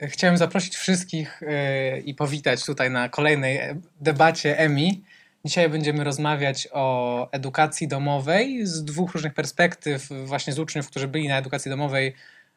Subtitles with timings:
[0.00, 3.60] chciałem zaprosić wszystkich yy, i powitać tutaj na kolejnej
[4.00, 5.04] debacie EMI.
[5.44, 11.28] Dzisiaj będziemy rozmawiać o edukacji domowej z dwóch różnych perspektyw, właśnie z uczniów, którzy byli
[11.28, 12.14] na edukacji domowej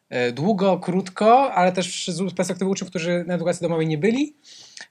[0.10, 4.36] yy, długo, krótko, ale też z perspektywy uczniów, którzy na edukacji domowej nie byli.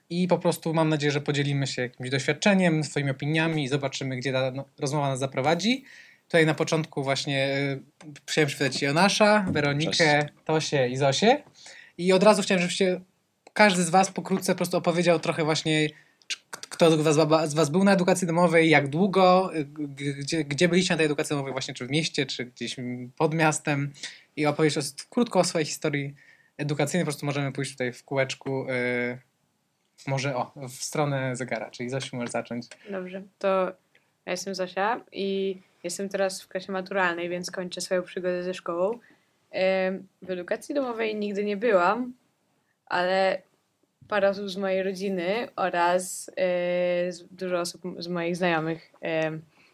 [0.09, 4.31] I po prostu mam nadzieję, że podzielimy się jakimś doświadczeniem, swoimi opiniami i zobaczymy, gdzie
[4.31, 5.83] ta no, rozmowa nas zaprowadzi.
[6.23, 7.47] Tutaj na początku właśnie
[8.27, 10.33] chciałem przywitać Jonasza, Weronikę, Cześć.
[10.45, 11.43] Tosię i Zosię.
[11.97, 13.01] I od razu chciałem, żebyście
[13.53, 15.89] każdy z Was pokrótce po prostu opowiedział trochę właśnie,
[16.49, 19.51] kto z was, z was był na edukacji domowej, jak długo,
[20.19, 22.75] gdzie, gdzie byliście na tej edukacji domowej, właśnie czy w mieście, czy gdzieś
[23.17, 23.93] pod miastem
[24.35, 26.15] i opowiedzieć krótko o swojej historii
[26.57, 27.03] edukacyjnej.
[27.05, 29.19] Po prostu możemy pójść tutaj w kółeczku, yy,
[30.07, 32.67] może o, w stronę zegara, czyli Zosiu możesz zacząć.
[32.91, 33.71] Dobrze, to
[34.25, 38.99] ja jestem Zosia i jestem teraz w klasie maturalnej, więc kończę swoją przygodę ze szkołą.
[40.21, 42.13] W edukacji domowej nigdy nie byłam,
[42.85, 43.41] ale
[44.07, 48.91] parę osób z mojej rodziny oraz e, dużo osób z moich znajomych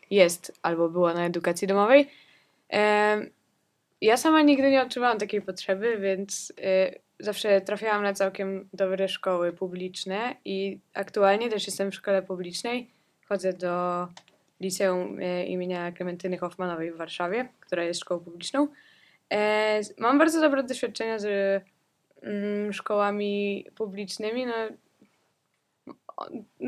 [0.09, 2.09] jest albo było na edukacji domowej.
[4.04, 9.54] Ja sama nigdy nie odczuwałam takiej potrzeby, więc e, zawsze trafiałam na całkiem dobre szkoły
[9.54, 12.89] publiczne i aktualnie też jestem w szkole publicznej.
[13.26, 14.08] Chodzę do
[14.61, 18.67] liceum e, imienia Klementyny Hoffmanowej w Warszawie, która jest szkołą publiczną.
[19.34, 21.26] E, mam bardzo dobre doświadczenia z
[22.22, 24.45] mm, szkołami publicznymi.
[24.45, 24.53] No,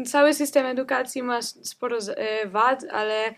[0.06, 3.34] cały system edukacji ma sporo e, wad, ale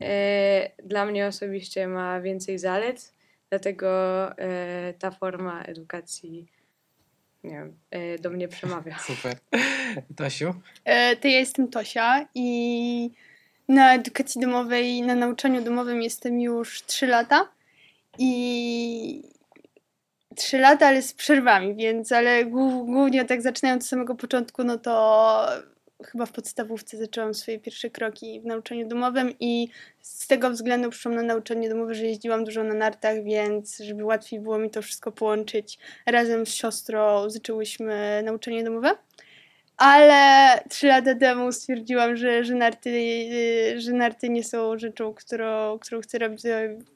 [0.00, 3.14] e, dla mnie osobiście ma więcej zalet,
[3.50, 3.90] dlatego
[4.98, 6.46] ta forma edukacji
[7.44, 7.76] nie wiem,
[8.20, 8.98] do mnie przemawia.
[9.14, 9.36] Super.
[10.16, 10.54] Tosiu?
[11.20, 13.10] To ja jestem Tosia i
[13.68, 17.48] na edukacji domowej, na nauczaniu domowym jestem już 3 lata.
[18.22, 19.22] I
[20.36, 25.46] trzy lata, ale z przerwami, więc ale głównie tak zaczynając od samego początku, no to
[26.04, 29.68] chyba w podstawówce zaczęłam swoje pierwsze kroki w nauczaniu domowym i
[30.00, 34.40] z tego względu przyszłam na nauczanie domowe, że jeździłam dużo na nartach, więc żeby łatwiej
[34.40, 38.90] było mi to wszystko połączyć, razem z siostrą zaczęłyśmy nauczanie domowe
[39.80, 45.78] ale trzy lata temu stwierdziłam, że, że, narty, y, że narty nie są rzeczą, którą,
[45.78, 46.42] którą chcę robić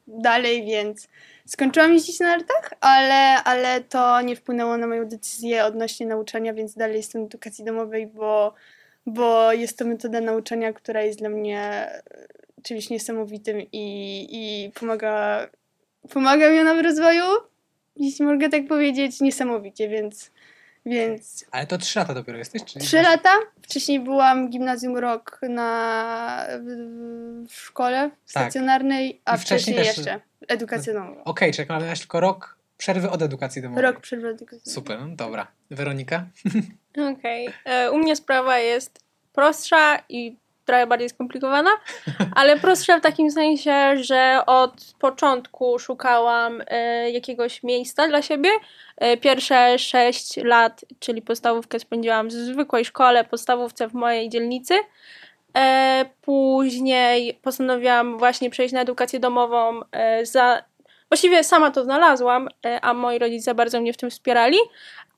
[0.07, 1.09] dalej, więc
[1.47, 6.75] skończyłam jeździć na nartach, ale, ale to nie wpłynęło na moją decyzję odnośnie nauczania, więc
[6.75, 8.55] dalej jestem w edukacji domowej, bo,
[9.07, 11.91] bo jest to metoda nauczania, która jest dla mnie
[12.63, 15.47] czymś niesamowitym i, i pomaga,
[16.11, 17.25] pomaga mi ona w rozwoju,
[17.97, 20.31] jeśli mogę tak powiedzieć, niesamowicie, więc
[20.87, 21.45] więc...
[21.51, 22.65] Ale to trzy lata dopiero jesteś?
[22.65, 23.31] Czy trzy lata.
[23.63, 28.19] Wcześniej byłam gimnazjum rok na, w, w szkole tak.
[28.25, 29.97] stacjonarnej, a wcześniej, wcześniej też...
[29.97, 31.13] jeszcze edukację domową.
[31.13, 33.83] Okej, okay, czyli mamy tylko rok przerwy od edukacji domowej.
[33.83, 35.47] Rok przerwy od edukacji Super, no dobra.
[35.71, 36.27] Weronika?
[37.13, 37.49] Okej.
[37.49, 37.75] Okay.
[37.75, 41.71] E, u mnie sprawa jest prostsza i trochę bardziej skomplikowana,
[42.37, 48.51] ale prostsza w takim sensie, że od początku szukałam e, jakiegoś miejsca dla siebie.
[48.97, 54.75] E, pierwsze 6 lat, czyli podstawówkę spędziłam w zwykłej szkole, podstawówce w mojej dzielnicy.
[55.57, 59.81] E, później postanowiłam właśnie przejść na edukację domową
[60.23, 60.63] za
[61.11, 62.49] Właściwie sama to znalazłam,
[62.83, 64.57] a moi rodzice bardzo mnie w tym wspierali,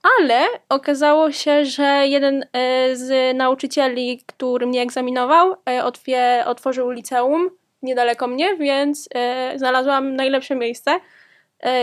[0.02, 7.50] ale okazało się, że jeden e, z nauczycieli, który mnie egzaminował, e, otwie, otworzył liceum
[7.82, 11.00] niedaleko mnie, więc e, znalazłam najlepsze miejsce,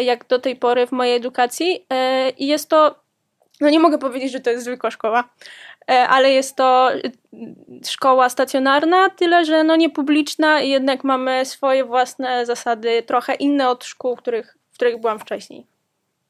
[0.02, 1.86] jak do tej pory w mojej edukacji.
[2.38, 2.96] I jest to,
[3.62, 5.30] no nie mogę powiedzieć, że to jest zwykła szkoła,
[5.88, 6.90] ale jest to
[7.90, 13.70] szkoła stacjonarna, tyle że no nie publiczna i jednak mamy swoje własne zasady, trochę inne
[13.70, 15.66] od szkół, których, w których byłam wcześniej.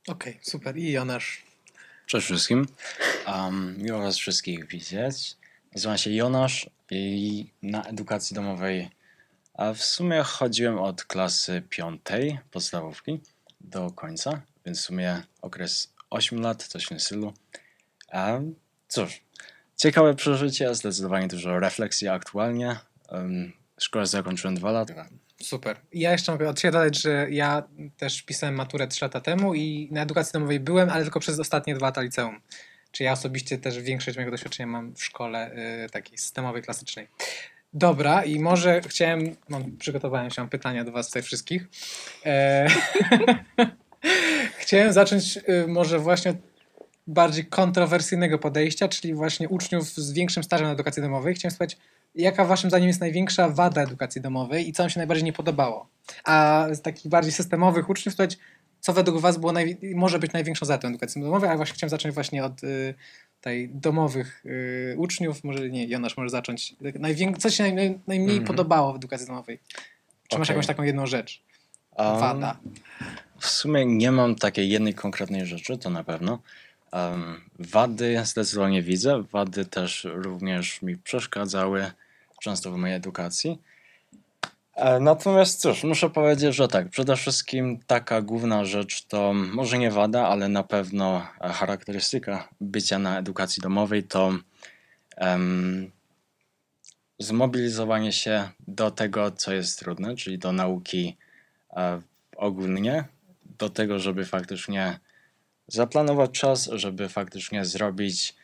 [0.07, 0.77] Okej, okay, super.
[0.77, 1.45] I Jonasz,
[2.05, 2.67] Cześć wszystkim.
[3.27, 5.37] Um, miło Was wszystkich widzieć.
[5.75, 8.89] Nazywam się Jonasz i na edukacji domowej
[9.53, 13.19] a w sumie chodziłem od klasy piątej podstawówki
[13.61, 17.33] do końca, więc w sumie okres 8 lat, coś w tym stylu.
[18.11, 18.39] A
[18.87, 19.21] cóż,
[19.75, 22.75] ciekawe przeżycie, zdecydowanie dużo refleksji aktualnie.
[23.09, 25.09] Um, szkołę zakończyłem dwa lata.
[25.43, 25.77] Super.
[25.93, 27.63] Ja jeszcze mogę od siebie dodać, że ja
[27.97, 31.75] też pisałem maturę 3 lata temu i na edukacji domowej byłem, ale tylko przez ostatnie
[31.75, 32.41] dwa lata liceum.
[32.91, 35.51] Czy ja osobiście też większość mojego doświadczenia mam w szkole
[35.85, 37.07] y, takiej systemowej, klasycznej.
[37.73, 41.67] Dobra, i może chciałem, mam, przygotowałem się, mam pytania do Was tutaj wszystkich.
[42.25, 42.67] E,
[44.61, 46.37] chciałem zacząć y, może właśnie od
[47.07, 51.35] bardziej kontrowersyjnego podejścia, czyli właśnie uczniów z większym stażem na edukacji domowej.
[51.35, 51.77] Chciałem spytać,
[52.15, 55.87] jaka waszym zdaniem jest największa wada edukacji domowej i co wam się najbardziej nie podobało?
[56.23, 58.37] A z takich bardziej systemowych uczniów, słuchać,
[58.79, 59.53] co według was było
[59.95, 62.93] może być największą zaletą edukacji domowej, ale właśnie chciałem zacząć właśnie od y,
[63.41, 65.43] tej domowych y, uczniów.
[65.43, 66.75] Może nie, Jonasz może zacząć.
[66.99, 67.33] Najwię...
[67.39, 68.47] Co się naj, naj, najmniej Mhm.
[68.47, 69.59] podobało w edukacji domowej?
[70.27, 70.55] Czy masz Okej.
[70.55, 71.41] jakąś taką jedną rzecz?
[71.97, 72.57] Um, Wada.
[73.39, 76.39] W sumie nie mam takiej jednej konkretnej rzeczy, to na pewno.
[76.93, 79.23] Um, wady zdecydowanie widzę.
[79.31, 81.91] Wady też również mi przeszkadzały
[82.43, 83.59] często w mojej edukacji.
[84.75, 89.91] E, Natomiast cóż, muszę powiedzieć, że tak, przede wszystkim taka główna rzecz to może nie
[89.91, 94.33] wada, ale na pewno e, charakterystyka bycia na edukacji domowej to
[95.17, 95.91] em,
[97.19, 101.17] zmobilizowanie się do tego, co jest trudne, czyli do nauki
[101.73, 102.01] e,
[102.37, 103.03] ogólnie,
[103.59, 104.99] do tego, żeby faktycznie
[105.67, 108.35] zaplanować czas, żeby faktycznie zrobić,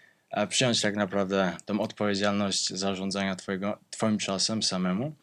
[0.50, 5.16] przyjąć tak naprawdę tą odpowiedzialność zarządzania twojego, twoim czasem samemu.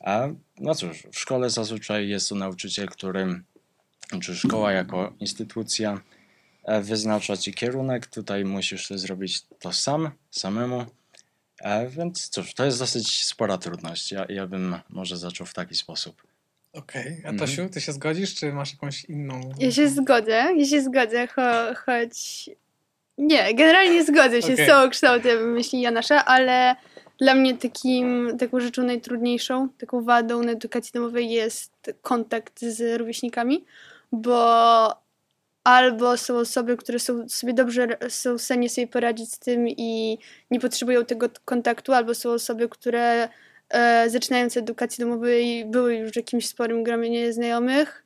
[0.00, 3.42] A no cóż, w szkole zazwyczaj jest to nauczyciel, który,
[4.22, 6.00] czy szkoła jako instytucja
[6.64, 8.06] e, wyznacza ci kierunek.
[8.06, 10.86] Tutaj musisz to zrobić to sam, samemu.
[11.60, 14.12] E, Więc cóż, to jest dosyć spora trudność.
[14.12, 16.22] Ja, ja bym może zaczął w taki sposób.
[16.72, 17.12] Okej.
[17.24, 17.38] A Mhm.
[17.38, 19.52] Tosiu, ty się zgodzisz, czy masz jakąś inną?
[19.58, 22.50] Ja się zgodzę, ja się zgodzę, cho, choć...
[23.18, 24.66] Nie, generalnie zgodzę się Okej.
[24.66, 26.76] z całą kształtem myśli Janasza, ale
[27.18, 31.72] dla mnie takim, taką rzeczą najtrudniejszą, taką wadą na edukacji domowej jest
[32.02, 33.64] kontakt z rówieśnikami,
[34.12, 35.04] bo
[35.64, 40.18] albo są osoby, które są sobie dobrze, są w stanie sobie poradzić z tym i
[40.50, 43.28] nie potrzebują tego kontaktu, albo są osoby, które
[43.68, 48.03] e, zaczynając edukację domowej były już w jakimś sporym gronie znajomych,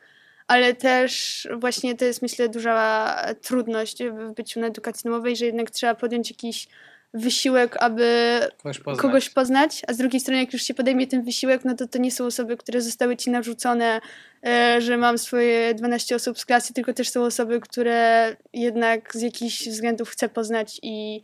[0.48, 5.70] ale też właśnie to jest myślę duża trudność w byciu na edukacji domowej, że jednak
[5.70, 6.68] trzeba podjąć jakiś
[7.14, 9.02] wysiłek, aby Kogoś poznać.
[9.02, 11.98] kogoś poznać, a z drugiej strony jak już się podejmie ten wysiłek, no to to
[11.98, 14.00] nie są osoby, które zostały ci narzucone,
[14.46, 19.22] e, że mam swoje 12 osób z klasy, tylko też są osoby, które jednak z
[19.22, 21.22] jakichś względów chcę poznać i,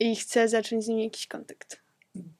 [0.00, 1.80] i chcę zacząć z nimi jakiś kontakt.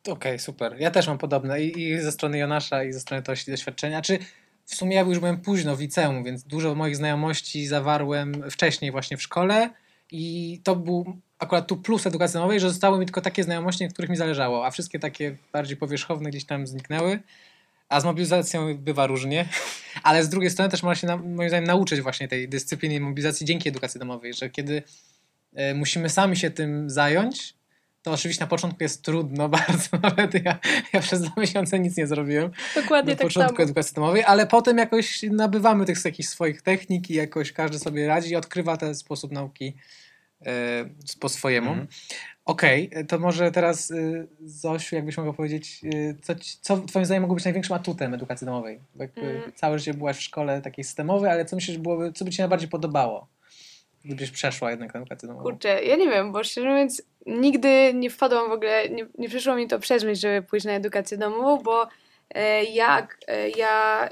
[0.08, 0.76] Okej, super.
[0.78, 4.02] Ja też mam podobne i, i ze strony Jonasza, i ze strony Tosi doświadczenia.
[4.02, 4.18] Czy
[4.66, 9.16] w sumie ja już byłem późno w liceum, więc dużo moich znajomości zawarłem wcześniej właśnie
[9.16, 9.70] w szkole
[10.12, 13.90] i to był akurat tu plus edukacji domowej, że zostały mi tylko takie znajomości, na
[13.90, 17.20] których mi zależało, a wszystkie takie bardziej powierzchowne gdzieś tam zniknęły.
[17.88, 19.48] A z mobilizacją bywa różnie,
[20.02, 23.68] ale z drugiej strony też można się, moim zdaniem, nauczyć właśnie tej dyscypliny mobilizacji dzięki
[23.68, 24.82] edukacji domowej, że kiedy
[25.54, 27.54] e, musimy sami się tym zająć,
[28.06, 30.58] to oczywiście na początku jest trudno bardzo, nawet ja,
[30.92, 33.64] ja przez dwa miesiące nic nie zrobiłem Dokładnie na tak początku samo.
[33.64, 38.30] edukacji domowej, ale potem jakoś nabywamy tych jakichś swoich technik i jakoś każdy sobie radzi
[38.30, 39.76] i odkrywa ten sposób nauki
[40.46, 40.84] e,
[41.20, 41.70] po swojemu.
[41.70, 41.86] Mhm.
[42.44, 47.34] Okej, to może teraz y, Zosiu, jakbyś mogła powiedzieć, y, co, co twoim zdaniem mogło
[47.34, 48.80] być największym atutem edukacji domowej?
[48.94, 49.52] Bo Jakby Mm.
[49.54, 52.68] Całe życie byłaś w szkole takiej systemowej, ale co myślisz, byłoby, co by ci najbardziej
[52.68, 53.28] podobało?
[54.06, 55.44] Gdybyś przeszła jednak na edukację domową.
[55.44, 59.56] Kurczę, ja nie wiem, bo szczerze mówiąc, nigdy nie wpadłam w ogóle, nie, nie przyszło
[59.56, 61.88] mi to przez myśl, żeby pójść na edukację domową, bo
[62.34, 64.08] e, jak e, ja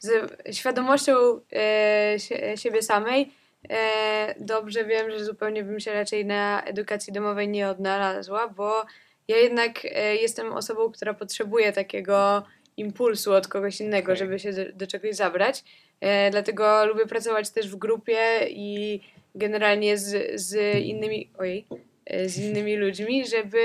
[0.00, 1.12] z świadomością
[1.52, 3.32] e, sie, siebie samej
[3.70, 8.84] e, dobrze wiem, że zupełnie bym się raczej na edukacji domowej nie odnalazła, bo
[9.28, 12.42] ja jednak e, jestem osobą, która potrzebuje takiego
[12.76, 14.16] impulsu od kogoś innego, Okej.
[14.16, 15.64] żeby się do, do czegoś zabrać.
[16.00, 18.18] E, dlatego lubię pracować też w grupie
[18.48, 19.00] i
[19.34, 21.66] generalnie z, z innymi, ojej,
[22.06, 23.60] e, z innymi ludźmi, żeby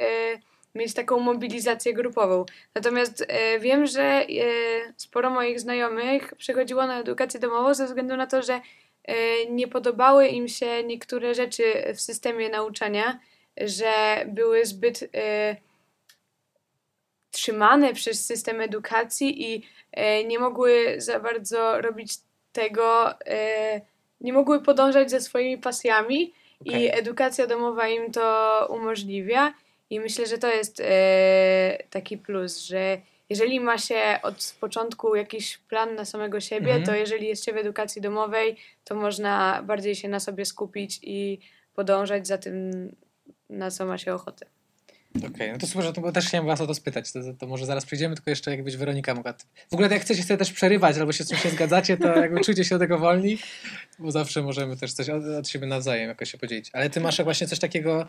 [0.00, 0.38] e,
[0.76, 2.44] mieć taką mobilizację grupową.
[2.74, 4.26] Natomiast e, wiem, że e,
[4.96, 8.60] sporo moich znajomych przychodziło na edukację domową ze względu na to, że
[9.04, 11.62] e, nie podobały im się niektóre rzeczy
[11.94, 13.20] w systemie nauczania,
[13.56, 15.10] że były zbyt
[17.36, 19.62] trzymane przez system edukacji i
[19.92, 22.12] e, nie mogły za bardzo robić
[22.52, 23.80] tego, e,
[24.20, 26.82] nie mogły podążać za swoimi pasjami Okej.
[26.82, 29.54] i edukacja domowa im to umożliwia.
[29.90, 32.98] I myślę, że to jest e, taki plus, że
[33.30, 36.84] jeżeli ma się od początku jakiś plan na samego siebie, Mhm.
[36.86, 41.38] to jeżeli jest się w edukacji domowej, to można bardziej się na sobie skupić i
[41.74, 42.70] podążać za tym,
[43.50, 44.46] na co ma się ochotę.
[45.24, 47.66] Okej, no to że to, bo też chciałem was o to spytać, to, to może
[47.66, 49.34] zaraz przejdziemy, tylko jeszcze jakbyś Weronika mogła...
[49.70, 52.40] W ogóle jak chcecie sobie też przerywać, albo się z czymś nie zgadzacie, to jakby
[52.40, 53.38] czujcie się do tego wolni,
[53.98, 56.70] bo zawsze możemy też coś od, od siebie nawzajem jakoś się podzielić.
[56.72, 58.08] Ale ty masz właśnie coś takiego,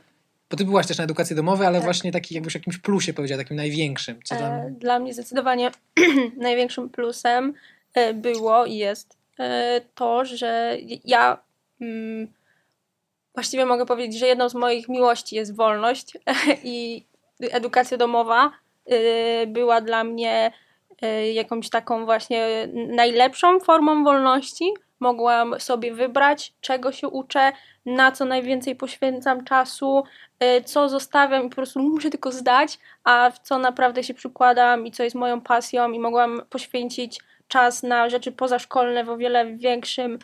[0.50, 1.86] bo ty byłaś też na edukacji domowej, ale Tak.
[1.86, 4.20] właśnie taki jakbyś o jakimś plusie powiedziała, takim największym.
[4.24, 4.74] Co E, tam...
[4.76, 5.72] Dla mnie zdecydowanie
[6.38, 7.54] największym plusem
[7.94, 11.38] e, było i jest e, to, że ja
[11.82, 12.28] mm,
[13.38, 16.18] właściwie mogę powiedzieć, że jedną z moich miłości jest wolność
[16.64, 17.06] i
[17.52, 18.52] edukacja domowa
[18.86, 20.52] e, była dla mnie
[21.04, 24.74] y, jakąś taką właśnie najlepszą formą wolności.
[25.00, 27.52] Mogłam sobie wybrać, czego się uczę,
[27.86, 30.04] na co najwięcej poświęcam czasu,
[30.44, 34.88] y, co zostawiam i po prostu muszę tylko zdać, a w co naprawdę się przykładam
[34.88, 39.46] i co jest moją pasją i mogłam poświęcić czas na rzeczy pozaszkolne w o wiele
[39.46, 40.20] większym,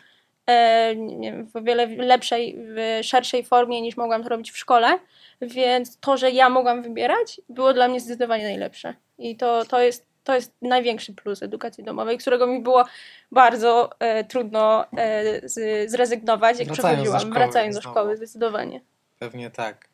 [1.52, 4.98] w o wiele lepszej, w szerszej formie niż mogłam to robić w szkole.
[5.40, 8.94] Więc to, że ja mogłam wybierać, było dla mnie zdecydowanie najlepsze.
[9.18, 12.84] I to, to, jest, to jest największy plus edukacji domowej, którego mi było
[13.32, 17.94] bardzo e, trudno e, z, zrezygnować, jak Wracając do przechodziłam, szkoły wracając do znowu.
[17.94, 18.80] szkoły, zdecydowanie.
[19.18, 19.88] Pewnie tak.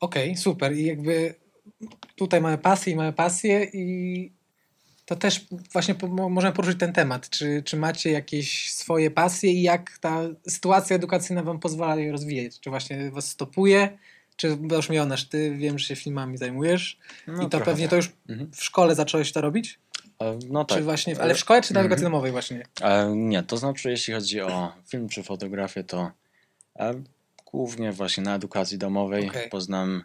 [0.00, 0.72] Okej, super.
[0.72, 1.34] I jakby
[2.16, 4.32] tutaj mamy pasję i mamy pasję i
[5.14, 7.28] to też właśnie po, możemy poruszyć ten temat.
[7.30, 12.60] Czy, czy macie jakieś swoje pasje i jak ta sytuacja edukacyjna wam pozwala je rozwijać?
[12.60, 13.98] Czy właśnie was stopuje?
[14.36, 17.90] Czy już Jonasz, ty wiem, że się filmami zajmujesz No, i to trochę pewnie tak.
[17.90, 18.50] to już Mhm.
[18.52, 19.78] w szkole zacząłeś to robić?
[20.20, 20.78] E, No tak.
[20.78, 21.86] Czy właśnie, ale w szkole czy na Mhm.
[21.86, 22.62] edukacji domowej właśnie?
[22.80, 26.10] E, nie, to znaczy jeśli chodzi o film czy fotografię, to
[26.78, 27.02] e,
[27.52, 29.48] głównie właśnie na edukacji domowej Okej.
[29.50, 30.04] poznam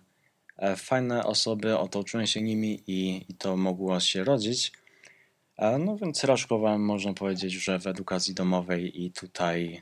[0.77, 4.71] fajne osoby, otoczyłem się nimi i, i to mogło się rodzić.
[5.79, 9.81] No więc raczkowałem, można powiedzieć, że w edukacji domowej i tutaj,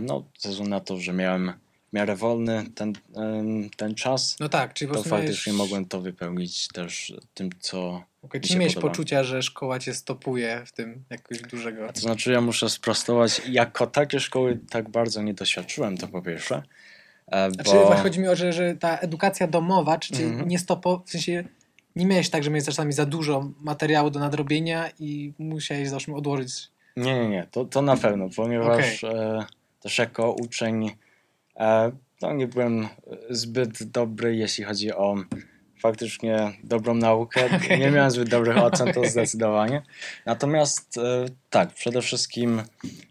[0.00, 1.52] no ze względu na to, że miałem
[1.90, 2.92] w miarę wolny ten,
[3.76, 8.40] ten czas, No tak, czyli to faktycznie miałeś, mogłem to wypełnić też tym, co okay,
[8.40, 8.90] czy się miałeś podoba.
[8.90, 11.92] poczucia, że szkoła cię stopuje w tym jakoś dużego?
[11.92, 13.42] To znaczy, ja muszę sprostować.
[13.48, 16.62] Jako takiej szkoły tak bardzo nie doświadczyłem, to po pierwsze.
[17.26, 17.86] E, Znaczy, bo...
[17.86, 20.48] właśnie chodzi mi o, że, że ta edukacja domowa, czy, czy Mhm.
[20.48, 21.44] nie stopo, w sensie
[21.96, 26.68] nie miałeś tak, że miałeś czasami za dużo materiału do nadrobienia i musiałeś załóżmy odłożyć.
[26.96, 29.44] Nie, nie, nie, to, to na pewno, ponieważ e,
[29.80, 30.90] też jako uczeń
[31.56, 32.88] e, no, nie byłem
[33.30, 35.16] zbyt dobry, jeśli chodzi o
[35.84, 37.40] faktycznie dobrą naukę.
[37.78, 39.82] Nie miałem zbyt dobrych ocen, to zdecydowanie.
[40.26, 42.62] Natomiast e, tak, przede wszystkim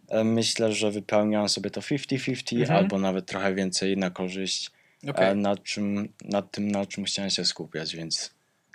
[0.09, 2.79] e, myślę, że wypełniałem sobie to 50-50 Mhm.
[2.79, 4.71] albo nawet trochę więcej na korzyść
[5.07, 5.29] Okej.
[5.29, 8.32] e, nad, czym, nad tym, na czym chciałem się skupiać, więc,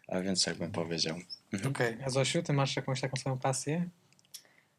[0.09, 1.17] a więc jak bym powiedział.
[1.53, 1.73] Mhm.
[1.73, 3.89] Okej, a Zosiu, ty masz jakąś taką swoją pasję?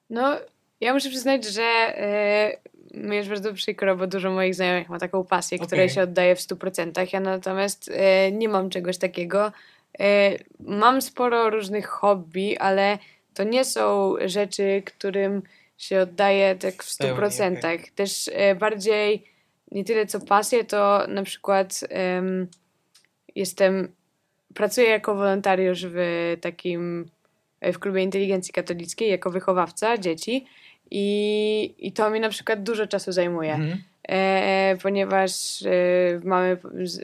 [0.09, 0.38] No,
[0.81, 2.57] ja muszę przyznać, że e,
[2.93, 5.95] mi jest bardzo przykro, bo dużo moich znajomych ma taką pasję, której Okej.
[5.95, 7.13] się oddaje w 100%.
[7.13, 9.51] Ja natomiast e, nie mam czegoś takiego.
[10.00, 12.98] E, mam sporo różnych hobby, ale
[13.33, 15.41] to nie są rzeczy, którym
[15.77, 17.91] się oddaje tak w W pełni, 100%.
[17.95, 19.24] Też e, bardziej
[19.71, 22.48] nie tyle co pasję, to na przykład em,
[23.36, 23.91] jestem,
[24.53, 26.00] pracuję jako wolontariusz w
[26.41, 27.06] takim
[27.62, 30.46] e, w klubie inteligencji katolickiej jako wychowawca dzieci
[30.91, 33.84] i, i to mi na przykład dużo czasu zajmuje, Mhm.
[34.10, 35.70] e, ponieważ e,
[36.24, 36.58] mamy,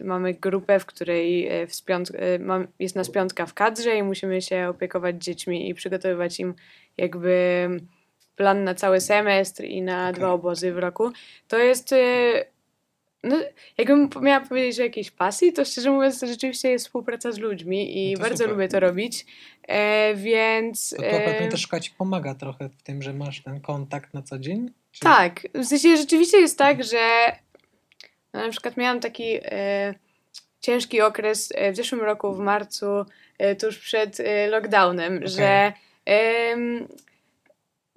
[0.04, 4.04] mamy grupę, w której e, w spiąt, e, mam, jest nas piątka w kadrze i
[4.04, 6.54] musimy się opiekować dziećmi i przygotowywać im
[6.98, 7.68] jakby
[8.36, 10.14] plan na cały semestr i na Okej.
[10.14, 11.12] dwa obozy w roku.
[11.48, 12.46] To jest e,
[13.26, 13.36] no,
[13.78, 17.98] jakbym miała powiedzieć o jakiejś pasji, to szczerze mówiąc to rzeczywiście jest współpraca z ludźmi
[17.98, 18.52] i No bardzo super.
[18.52, 19.26] lubię to robić,
[19.68, 20.90] e, więc...
[20.90, 24.14] To, to e, pewnie też szkoła ci pomaga trochę w tym, że masz ten kontakt
[24.14, 24.72] na co dzień?
[24.92, 25.00] Czy...
[25.00, 27.32] Tak, w sensie rzeczywiście jest tak, że
[28.34, 29.94] no, na przykład miałam taki e,
[30.60, 33.06] ciężki okres e, w zeszłym roku w marcu,
[33.38, 35.28] e, tuż przed e, lockdownem, Okej.
[35.28, 35.74] że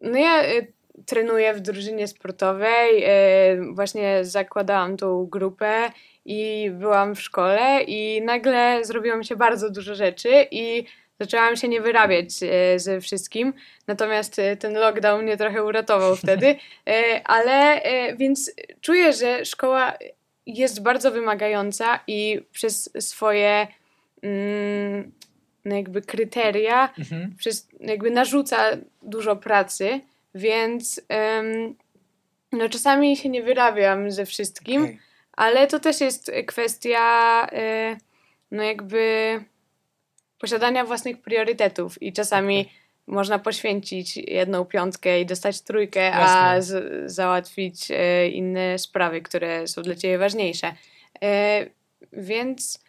[0.03, 0.43] no ja
[1.07, 3.11] trenuję w drużynie sportowej, e,
[3.73, 5.91] właśnie zakładałam tą grupę
[6.25, 10.85] i byłam w szkole i nagle zrobiło mi się bardzo dużo rzeczy i
[11.21, 13.53] zaczęłam się nie wyrabiać e, ze wszystkim.
[13.87, 16.57] Natomiast e, ten lockdown mnie trochę uratował wtedy,
[17.25, 17.83] ale
[18.17, 19.93] więc czuję, że szkoła
[20.47, 23.67] jest bardzo wymagająca i przez swoje
[24.23, 25.13] mm,
[25.65, 27.35] no jakby kryteria, Mhm.
[27.39, 28.59] przez, jakby narzuca
[29.03, 30.01] dużo pracy,
[30.35, 31.01] więc
[32.53, 34.99] no czasami się nie wyrabiam ze wszystkim, Okej.
[35.33, 37.97] ale to też jest kwestia e,
[38.51, 39.45] no jakby
[40.39, 42.69] posiadania własnych priorytetów i czasami
[43.07, 46.63] można poświęcić jedną piątkę i dostać trójkę, a Jasne.
[46.63, 50.75] z, załatwić e, inne sprawy, które są dla ciebie ważniejsze.
[51.23, 51.67] E,
[52.13, 52.81] więc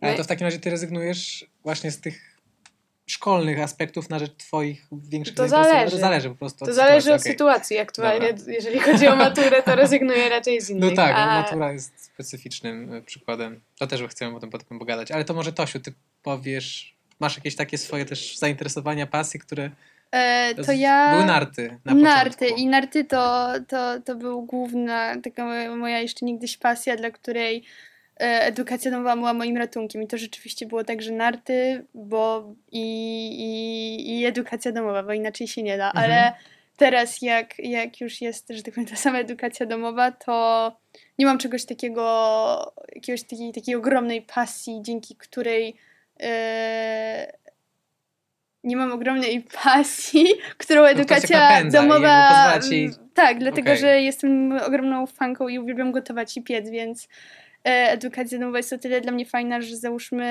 [0.00, 2.33] Ale no, to w takim razie ty rezygnujesz właśnie z tych
[3.06, 5.78] szkolnych aspektów na rzecz twoich większych To zainteresowań?
[5.78, 5.96] zależy.
[5.96, 7.12] To zależy po prostu to od zależy sytuacji.
[7.14, 7.32] od okej.
[7.32, 7.78] sytuacji.
[7.78, 8.52] Aktualnie, Dobra.
[8.52, 10.90] jeżeli chodzi o maturę, to rezygnuję raczej z innych.
[10.90, 11.26] No tak, a...
[11.26, 13.60] no, matura jest specyficznym y, przykładem.
[13.78, 15.10] To też chcemy o tym potem pogadać.
[15.10, 15.92] Ale to może Tosiu, ty
[16.22, 19.70] powiesz, masz jakieś takie swoje też zainteresowania, pasje, które
[20.10, 21.10] E, to ja...
[21.14, 22.60] były narty na narty początku.
[22.60, 25.44] i narty to, to, to był główna taka
[25.76, 27.60] moja, jeszcze niegdyś pasja, dla której e,
[28.20, 32.80] edukacja domowa była moim ratunkiem i to rzeczywiście było tak, że narty, bo i,
[33.38, 36.04] i, i edukacja domowa, bo inaczej się nie da, Mhm.
[36.04, 36.32] ale
[36.76, 40.72] teraz jak, jak już jest, że tak powiem, ta sama edukacja domowa, to
[41.18, 45.76] nie mam czegoś takiego, jakiegoś takiej, takiej ogromnej pasji, dzięki której
[46.20, 47.32] e,
[48.64, 50.26] nie mam ogromnej pasji,
[50.58, 52.60] którą No, edukacja napędza i domowa.
[52.68, 53.80] ci- mm, Tak, dlatego Okej.
[53.80, 57.08] że jestem ogromną fanką i uwielbiam gotować i piec, więc e,
[57.64, 60.24] edukacja domowa jest o tyle dla mnie fajna, że załóżmy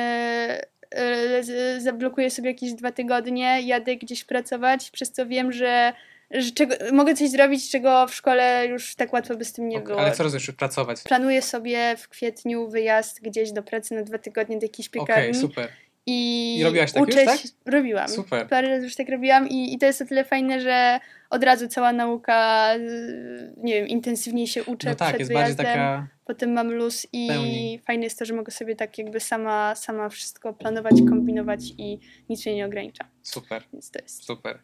[0.96, 1.44] e,
[1.80, 5.94] zablokuję sobie jakieś dwa tygodnie, jadę gdzieś pracować, przez co wiem, że,
[6.32, 9.78] że czego, mogę coś zrobić, czego w szkole już tak łatwo by z tym nie
[9.78, 10.00] Ok, było.
[10.00, 11.02] Ale co rozumiesz, pracować?
[11.04, 15.36] Planuję sobie w kwietniu wyjazd gdzieś do pracy na dwa tygodnie do jakiejś Okej, piekarni.
[15.36, 15.70] super.
[16.06, 17.40] I, I robiłaś tak już, uczę tak?
[17.66, 18.10] Robiłam.
[18.10, 18.48] Super.
[18.48, 21.68] Parę razy już tak robiłam i, i to jest o tyle fajne, że od razu
[21.68, 26.08] cała nauka, y, nie wiem, intensywniej się uczę No tak, przed jest bardziej wyjazdem, taka...
[26.26, 27.80] potem mam luz i pełni.
[27.88, 32.46] fajne jest to, że mogę sobie tak jakby sama, sama wszystko planować, kombinować i nic
[32.46, 34.26] mnie nie ogranicza, Super, więc to jest...
[34.26, 34.60] super.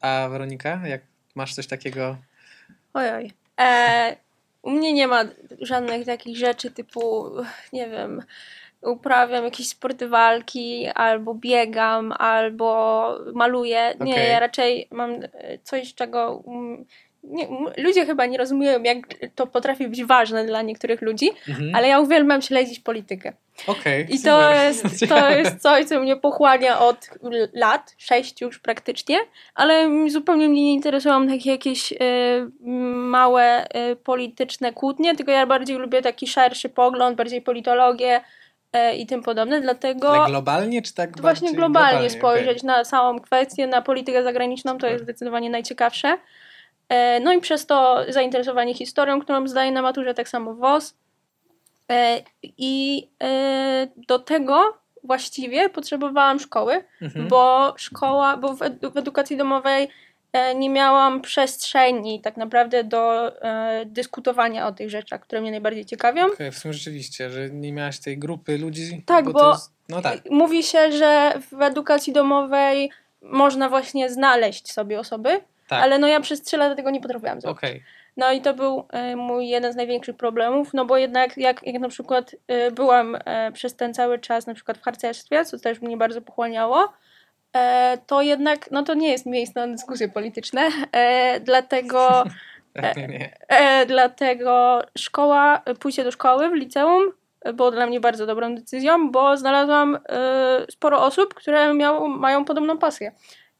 [0.00, 1.00] A Weronika, jak
[1.34, 2.16] masz coś takiego?
[2.94, 3.30] Ojoj.
[3.60, 4.16] E,
[4.62, 5.24] u mnie nie ma
[5.60, 7.30] żadnych takich rzeczy typu,
[7.72, 8.22] nie wiem,
[8.84, 13.94] uprawiam jakieś sporty walki, albo biegam, albo maluję.
[14.00, 14.30] Nie, Okej.
[14.30, 16.84] ja raczej mam e, coś, czego mm,
[17.24, 18.96] nie, ludzie chyba nie rozumieją, jak
[19.34, 21.74] to potrafi być ważne dla niektórych ludzi, Mhm.
[21.74, 23.32] ale ja uwielbiam śledzić politykę.
[23.66, 24.32] Okej, I super.
[24.32, 27.10] to jest, to jest coś, co mnie pochłania od
[27.52, 29.18] lat, sześć już praktycznie,
[29.54, 31.96] ale zupełnie mnie nie interesują takie jakieś e,
[32.94, 38.20] małe e, polityczne kłótnie, tylko ja bardziej lubię taki szerszy pogląd, bardziej politologię
[38.96, 42.10] i tym podobne, dlatego Ale globalnie, czy tak właśnie globalnie okej.
[42.10, 46.18] spojrzeć na całą kwestię, na politykę zagraniczną, to jest zdecydowanie najciekawsze.
[46.88, 50.94] E, No i przez to zainteresowanie historią, którą zdaję na maturze, tak samo WOS.
[51.90, 57.28] E, I e, do tego właściwie potrzebowałam szkoły, Mhm.
[57.28, 59.88] bo szkoła, bo w, edu- w edukacji domowej e,
[60.54, 66.26] nie miałam przestrzeni tak naprawdę do e, dyskutowania o tych rzeczach, które mnie najbardziej ciekawią.
[66.26, 69.02] Okej, w sumie rzeczywiście, że nie miałaś tej grupy ludzi.
[69.06, 72.90] Tak, to bo- jest, No tak, Mówi się, że w edukacji domowej
[73.22, 75.82] można właśnie znaleźć sobie osoby, tak.
[75.82, 77.58] ale no ja przez trzy lata tego nie potrafiłam zrobić.
[77.58, 77.82] Okej,
[78.16, 81.80] No i to był e, mój jeden z największych problemów, no bo jednak jak, jak
[81.80, 85.80] na przykład e, byłam e, przez ten cały czas na przykład w harcerstwie, co też
[85.80, 86.88] mnie bardzo pochłaniało, e,
[88.06, 92.24] to jednak, no to nie jest miejsce na dyskusje polityczne, e, dlatego,
[93.48, 99.10] e, dlatego szkoła, pójście do szkoły w liceum e, było dla mnie bardzo dobrą decyzją,
[99.10, 103.12] bo znalazłam e, sporo osób, które miało, mają podobną pasję.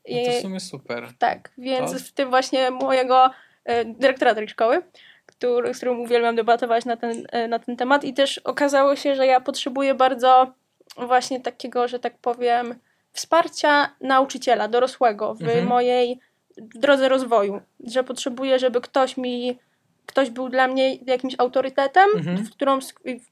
[0.08, 1.08] No to w I- sumie super.
[1.18, 3.30] tak, więc To- w tym właśnie mojego
[3.64, 4.82] e, dyrektora tej szkoły,
[5.26, 9.14] który, z którym uwielbiam debatować na ten, e, na ten temat i też okazało się,
[9.14, 10.52] że ja potrzebuję bardzo
[10.96, 12.74] właśnie takiego, że tak powiem,
[13.14, 15.66] wsparcia nauczyciela, dorosłego w Mhm.
[15.66, 16.20] mojej
[16.56, 19.58] drodze rozwoju, że potrzebuję, żeby ktoś mi,
[20.06, 22.36] ktoś był dla mnie jakimś autorytetem, Mhm.
[22.44, 22.78] w którą,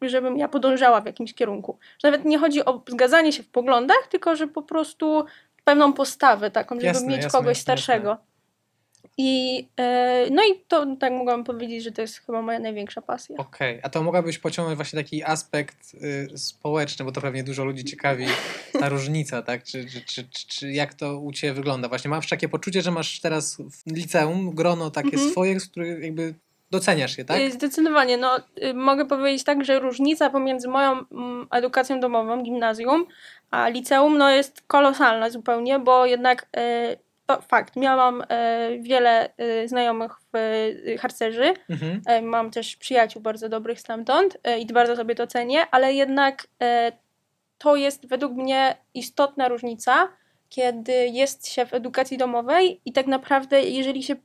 [0.02, 1.78] żebym ja podążała w jakimś kierunku.
[2.02, 5.24] Że nawet nie chodzi o zgadzanie się w poglądach, tylko że po prostu
[5.64, 8.16] pewną postawę taką, żeby Jasne, mieć jasne, kogoś jasne, starszego.
[9.18, 13.36] I, e, no i to tak mogłam powiedzieć, że to jest chyba moja największa pasja.
[13.36, 17.84] Okej, a to mogłabyś pociągnąć właśnie taki aspekt y, społeczny, bo to pewnie dużo ludzi
[17.84, 18.26] ciekawi,
[18.80, 19.64] ta różnica, tak?
[19.64, 21.88] Czy, czy, czy, czy, jak to u Ciebie wygląda?
[21.88, 25.30] Właśnie masz takie poczucie, że masz teraz w liceum grono takie Mhm.
[25.30, 26.34] swoje, z których jakby
[26.70, 27.40] doceniasz je, tak?
[27.40, 28.16] Y, Zdecydowanie.
[28.16, 33.06] No, y, mogę powiedzieć tak, że różnica pomiędzy moją mm, edukacją domową, gimnazjum,
[33.50, 38.24] a liceum no, jest kolosalna zupełnie, bo jednak y, to fakt, miałam y,
[38.80, 42.00] wiele y, znajomych w y, harcerzy, Mhm.
[42.06, 46.46] E, Mam też przyjaciół bardzo dobrych stamtąd e, i bardzo sobie to cenię, ale jednak
[46.62, 46.92] e,
[47.58, 50.08] to jest według mnie istotna różnica,
[50.48, 54.16] kiedy jest się w edukacji domowej i tak naprawdę, jeżeli się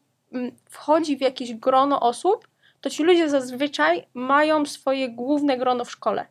[0.69, 2.47] wchodzi w jakieś grono osób,
[2.81, 6.25] to ci ludzie zazwyczaj mają swoje główne grono w szkole.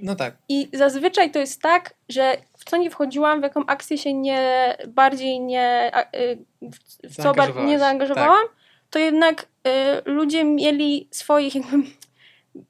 [0.00, 2.36] No tak, I zazwyczaj to jest tak, że
[2.68, 7.78] co nie wchodziłam, w jaką akcję się nie bardziej nie, y, w, co Zaangażowałaś, nie
[7.78, 8.42] zaangażowałam,
[8.90, 9.70] to jednak y,
[10.04, 11.76] ludzie mieli swoich jakby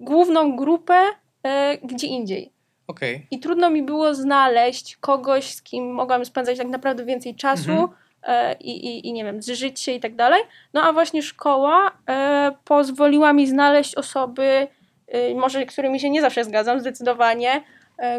[0.01, 2.53] główną grupę y, gdzie indziej.
[2.87, 3.27] okej.
[3.31, 7.89] I trudno mi było znaleźć kogoś, z kim mogłam spędzać tak naprawdę więcej czasu Mhm.
[8.23, 10.43] e, i, i, i nie wiem, zżyć się i tak dalej.
[10.75, 14.69] No a właśnie szkoła e, pozwoliła mi znaleźć osoby,
[15.09, 17.63] e, może którymi się nie zawsze zgadzam, zdecydowanie,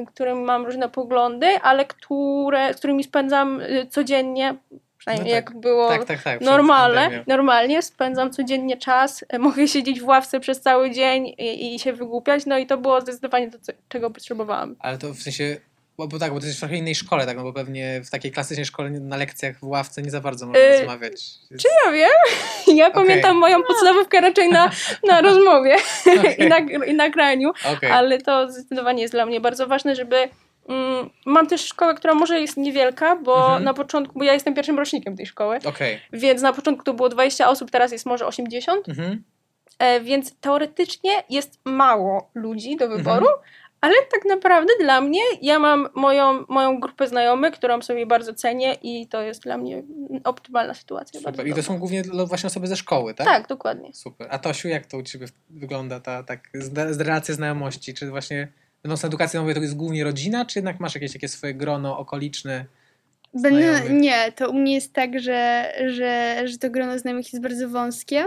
[0.07, 4.55] którym mam różne poglądy, ale które, z którymi spędzam e, codziennie
[4.99, 5.53] Przynajmniej No tak.
[5.53, 6.41] jak było Tak, tak, tak.
[6.41, 11.79] normalne, normalnie spędzam codziennie czas, e, mogę siedzieć w ławce przez cały dzień i, i
[11.79, 13.57] się wygłupiać, no i to było zdecydowanie to,
[13.89, 14.75] czego potrzebowałam.
[14.79, 15.57] Ale to w sensie,
[15.99, 18.09] bo, bo tak, bo to jest w trochę innej szkole, tak, no bo pewnie w
[18.09, 21.11] takiej klasycznej szkole na lekcjach w ławce nie za bardzo można Y, rozmawiać.
[21.51, 21.65] Jest...
[21.85, 22.09] Ja wiem,
[22.77, 24.71] ja pamiętam moją podstawówkę raczej na,
[25.07, 25.75] na rozmowie
[26.39, 27.91] i, na, i nagraniu, Okej.
[27.91, 30.29] ale to zdecydowanie jest dla mnie bardzo ważne, żeby.
[30.69, 33.63] Mm, mam też szkołę, która może jest niewielka, bo Mhm.
[33.63, 35.99] na początku, bo ja jestem pierwszym rocznikiem tej szkoły, Okej.
[36.13, 39.23] więc na początku to było 20 osób, teraz jest może 80, Mhm.
[39.79, 43.43] e, więc teoretycznie jest mało ludzi do wyboru, Mhm.
[43.81, 48.73] Ale tak naprawdę dla mnie, ja mam moją, moją grupę znajomych, którą sobie bardzo cenię
[48.81, 49.83] i to jest dla mnie
[50.23, 51.19] optymalna sytuacja.
[51.19, 51.47] Super.
[51.47, 53.27] I to są głównie właśnie osoby ze szkoły, tak?
[53.27, 53.93] Tak, dokładnie.
[53.93, 54.27] Super.
[54.31, 57.93] A Tosiu, jak to u Ciebie wygląda ta tak, z, relacja znajomości?
[57.93, 58.47] Czy właśnie
[58.83, 62.65] będąc na edukacji to jest głównie rodzina, czy jednak masz jakieś takie swoje grono okoliczne?
[63.33, 63.89] Znajomych.
[63.89, 68.25] nie, to u mnie jest tak, że, że, że to grono znajomych jest bardzo wąskie.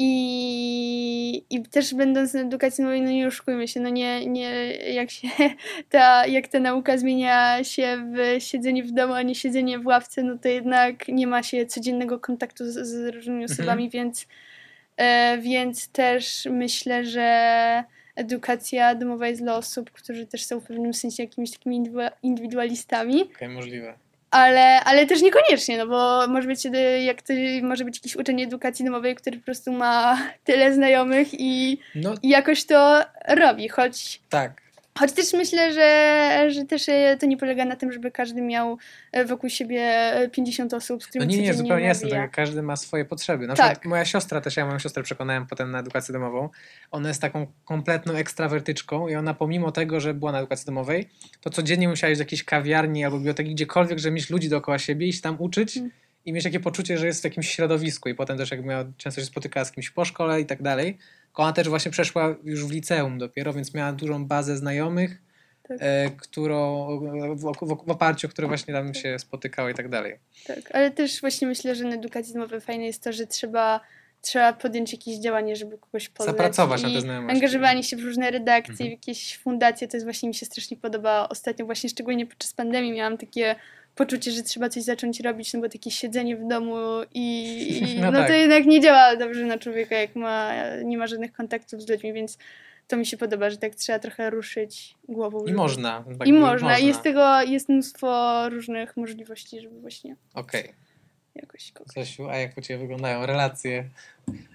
[0.00, 5.28] I, I też będąc na edukacji no nie oszukujmy się, no nie, nie jak się
[5.90, 10.22] ta, jak ta nauka zmienia się w siedzenie w domu, a nie siedzenie w ławce,
[10.22, 14.26] no to jednak nie ma się codziennego kontaktu z, z różnymi osobami, więc,
[14.96, 17.84] e, więc też myślę, że
[18.16, 21.90] edukacja domowa jest dla osób, którzy też są w pewnym sensie jakimiś takimi
[22.22, 23.22] indywidualistami.
[23.22, 23.94] Okej, możliwe.
[24.30, 28.40] Ale, ale też niekoniecznie, no bo może być, e, jak to, może być jakiś uczeń
[28.40, 34.20] edukacji domowej, który po prostu ma tyle znajomych i, No i jakoś to robi, choć,
[34.28, 34.67] tak.
[34.98, 38.78] Choć też myślę, że, że też e, to nie polega na tym, żeby każdy miał
[39.12, 42.10] e, wokół siebie e, 50 osób, z No którymi nie, nie, codziennie zupełnie jasne.
[42.10, 43.46] Tak, każdy ma swoje potrzeby.
[43.46, 43.84] Na Tak.
[43.84, 46.48] moja siostra też, ja moją siostrę przekonałem potem na edukację domową.
[46.90, 51.08] Ona jest taką kompletną ekstrawertyczką i ona pomimo tego, że była na edukacji domowej,
[51.40, 55.06] to codziennie musiała iść do jakiejś kawiarni albo biblioteki, gdziekolwiek, żeby mieć ludzi dookoła siebie,
[55.06, 55.90] iść tam uczyć Mm.
[56.24, 59.20] i mieć takie poczucie, że jest w jakimś środowisku i potem też jak miała, często
[59.20, 60.98] się spotykała z kimś po szkole i tak dalej.
[61.38, 65.18] Ona też właśnie przeszła już w liceum dopiero, więc miała dużą bazę znajomych,
[65.68, 65.78] Tak.
[65.80, 66.86] e, którą,
[67.36, 70.18] w, w, w oparciu o które właśnie tam się spotykała i tak dalej.
[70.46, 73.80] Tak, ale też właśnie myślę, że na edukacji domowej fajne jest to, że trzeba,
[74.22, 76.36] trzeba podjąć jakieś działanie, żeby kogoś poznać.
[76.36, 77.34] Zapracować na te znajomości.
[77.36, 78.88] Angażowanie się w różne redakcje, Mhm.
[78.88, 82.92] w jakieś fundacje, to jest właśnie mi się strasznie podoba ostatnio, właśnie szczególnie podczas pandemii
[82.92, 83.56] miałam takie
[83.98, 86.76] poczucie, że trzeba coś zacząć robić, no bo takie siedzenie w domu
[87.14, 87.24] i,
[87.96, 88.28] i No no, tak.
[88.28, 90.52] to jednak nie działa dobrze na człowieka, jak ma,
[90.84, 92.38] nie ma żadnych kontaktów z ludźmi, więc
[92.88, 95.44] to mi się podoba, że tak trzeba trochę ruszyć głową.
[95.44, 96.04] I żeby- można.
[96.18, 96.78] tak I można.
[96.78, 100.72] I jest tego, jest mnóstwo różnych możliwości, żeby właśnie Okej.
[101.34, 103.84] jakoś kogoś Zosiu, a jak u Ciebie wyglądają relacje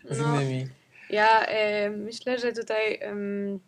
[0.10, 0.68] z No, innymi?
[1.10, 3.60] Ja e, myślę, że tutaj em,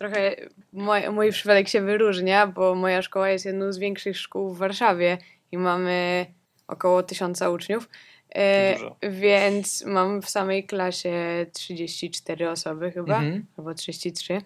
[0.00, 0.36] trochę
[0.72, 5.18] moj, mój przypadek się wyróżnia, bo moja szkoła jest jedną z większych szkół w Warszawie
[5.52, 6.26] i mamy
[6.68, 7.88] około tysiąca uczniów.
[8.34, 13.44] E, więc mam w samej klasie 34 osoby chyba, Mhm.
[13.56, 14.42] albo 33.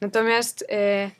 [0.00, 1.10] Natomiast e,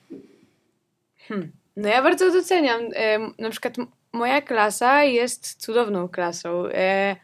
[1.27, 2.81] hmm, no ja bardzo doceniam.
[2.95, 3.75] E, na przykład
[4.13, 6.67] moja klasa jest cudowną klasą.
[6.67, 7.15] E,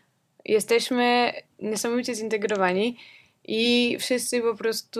[0.45, 2.97] jesteśmy niesamowicie zintegrowani
[3.45, 4.99] i wszyscy po prostu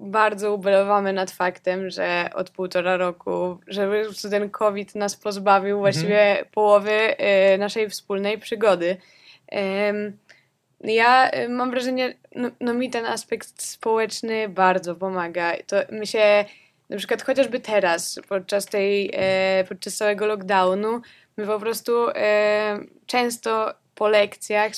[0.00, 3.58] bardzo ubolewamy nad faktem, że od półtora roku,
[4.04, 8.96] prostu ten COVID nas pozbawił właściwie połowy e, naszej wspólnej przygody.
[10.84, 15.52] Ja e, mam wrażenie, no, no mi ten aspekt społeczny bardzo pomaga.
[15.66, 16.44] To my się,
[16.88, 21.00] na przykład chociażby teraz, podczas tej, e, podczas całego lockdownu,
[21.36, 21.92] my po prostu
[23.06, 24.72] często po lekcjach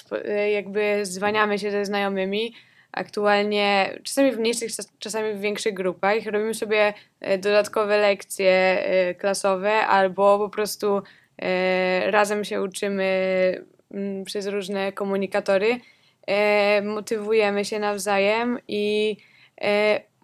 [0.52, 2.54] jakby zwaniamy się ze znajomymi,
[2.92, 9.14] aktualnie czasami w mniejszych, czas- czasami w większych grupach, robimy sobie e, dodatkowe lekcje e,
[9.14, 11.02] klasowe albo po prostu
[11.42, 13.04] e, razem się uczymy
[13.90, 15.80] mm, przez różne komunikatory,
[16.82, 19.16] motywujemy się nawzajem i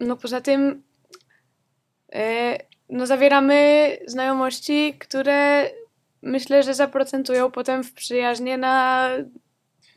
[0.01, 0.83] no poza tym
[2.89, 5.71] no zawieramy znajomości, które
[6.23, 9.09] myślę, że zaprocentują potem w przyjaźnie na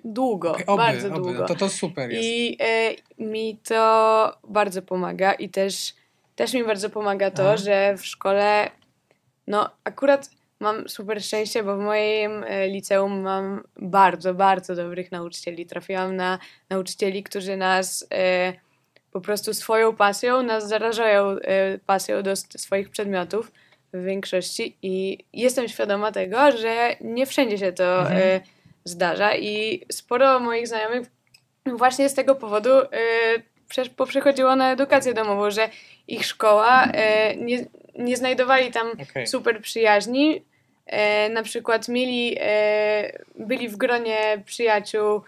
[0.03, 1.17] długo, Okej, oby, bardzo oby.
[1.17, 1.45] długo.
[1.45, 2.23] To, to super jest.
[2.27, 5.93] I e, mi to bardzo pomaga i też,
[6.35, 7.57] też mi bardzo pomaga to, Aha.
[7.57, 8.71] że w szkole,
[9.47, 15.65] no akurat mam super szczęście, bo w moim e, liceum mam bardzo, bardzo dobrych nauczycieli.
[15.65, 18.53] Trafiłam na nauczycieli, którzy nas e,
[19.11, 21.35] po prostu swoją pasją, nas zarażają
[21.85, 23.51] pasją do swoich przedmiotów
[23.93, 28.17] w większości i jestem świadoma tego, że nie wszędzie się to Mhm.
[28.21, 28.41] e,
[28.85, 31.07] zdarza i sporo moich znajomych
[31.65, 32.87] właśnie z tego powodu y,
[33.69, 35.69] przecież poprzechodziło na edukację domową, że
[36.07, 36.89] ich szkoła y,
[37.37, 37.65] nie,
[37.99, 39.27] nie znajdowali tam Okej.
[39.27, 40.45] super przyjaźni,
[40.85, 45.21] e, na przykład mieli, e, byli w gronie przyjaciół,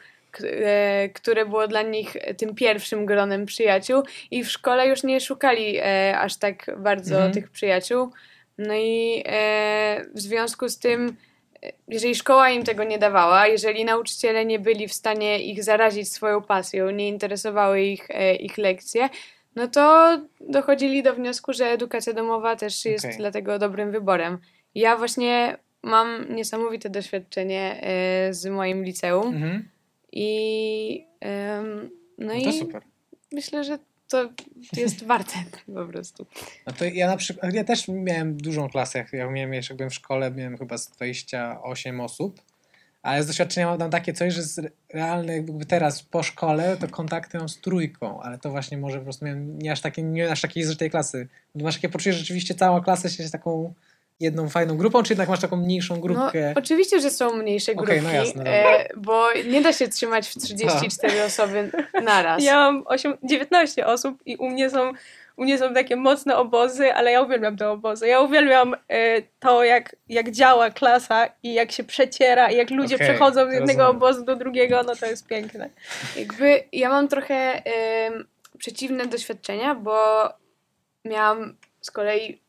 [0.43, 5.79] e, które było dla nich tym pierwszym gronem przyjaciół i w szkole już nie szukali
[6.15, 7.33] aż tak bardzo Mhm.
[7.33, 8.09] tych przyjaciół.
[8.57, 9.23] No i
[10.13, 11.15] w związku z tym,
[11.87, 16.41] jeżeli szkoła im tego nie dawała, jeżeli nauczyciele nie byli w stanie ich zarazić swoją
[16.41, 19.09] pasją, nie interesowały ich, e, ich lekcje,
[19.55, 23.17] no to dochodzili do wniosku, że edukacja domowa też jest Okej.
[23.17, 24.37] dlatego dobrym wyborem.
[24.75, 29.69] Ja właśnie mam niesamowite doświadczenie e, z moim liceum Mhm.
[30.11, 31.05] i
[32.17, 32.81] no, No i super.
[33.31, 33.77] myślę, że
[34.73, 35.33] to jest warte
[35.73, 36.25] po prostu.
[36.67, 39.93] No to ja na przykład, ja też miałem dużą klasę, jak miałem jak byłem w
[39.93, 42.41] szkole, miałem chyba z 28 osób,
[43.01, 44.41] ale z doświadczenia mam takie coś, że
[44.93, 49.03] realne jakby teraz po szkole to kontakty mam z trójką, ale to właśnie może po
[49.03, 51.27] prostu miałem nie aż takie, nie aż takiej z tej klasy.
[51.55, 53.73] Masz takie poczucie, że rzeczywiście cała klasa się taką
[54.23, 56.53] jedną fajną grupą, czy jednak masz taką mniejszą No, grupkę?
[56.57, 60.35] oczywiście, że są mniejsze Okej, grupki, no jasne, e, bo nie da się trzymać w
[60.41, 61.71] 34 osoby
[62.03, 62.43] naraz.
[62.43, 64.91] Ja mam 8, 19 osób i u mnie są
[65.37, 68.07] u mnie są takie mocne obozy, ale ja uwielbiam te obozy.
[68.07, 72.95] Ja uwielbiam e, to, jak, jak działa klasa i jak się przeciera i jak ludzie
[72.95, 73.95] Okej, przechodzą z jednego rozumiem.
[73.97, 75.69] obozu do drugiego, no to jest piękne.
[76.15, 79.97] Jakby ja mam trochę em, przeciwne doświadczenia, bo
[81.05, 82.41] miałam z kolei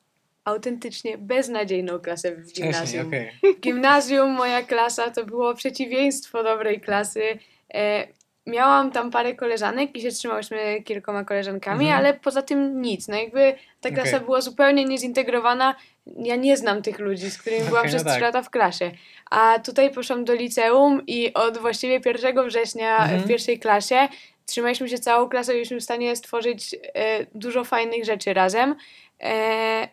[0.44, 3.11] autentycznie beznadziejną klasę w Wcześniej, gimnazjum.
[3.57, 7.38] W gimnazjum moja klasa to było przeciwieństwo dobrej klasy.
[7.74, 8.07] E,
[8.46, 11.98] miałam tam parę koleżanek i się trzymałyśmy kilkoma koleżankami, Mhm.
[12.04, 13.09] ale poza tym nic.
[13.09, 14.20] No jakby ta klasa Okej.
[14.26, 15.74] była zupełnie niezintegrowana.
[16.07, 18.22] Ja nie znam tych ludzi, z którymi byłam Okej, no przez trzy tak.
[18.22, 18.90] lata w klasie.
[19.30, 23.20] A tutaj poszłam do liceum i od właściwie 1 września Mhm.
[23.22, 24.09] w pierwszej klasie
[24.46, 28.76] trzymaliśmy się całą klasą i byliśmy w stanie stworzyć e, dużo fajnych rzeczy razem.
[29.22, 29.88] E,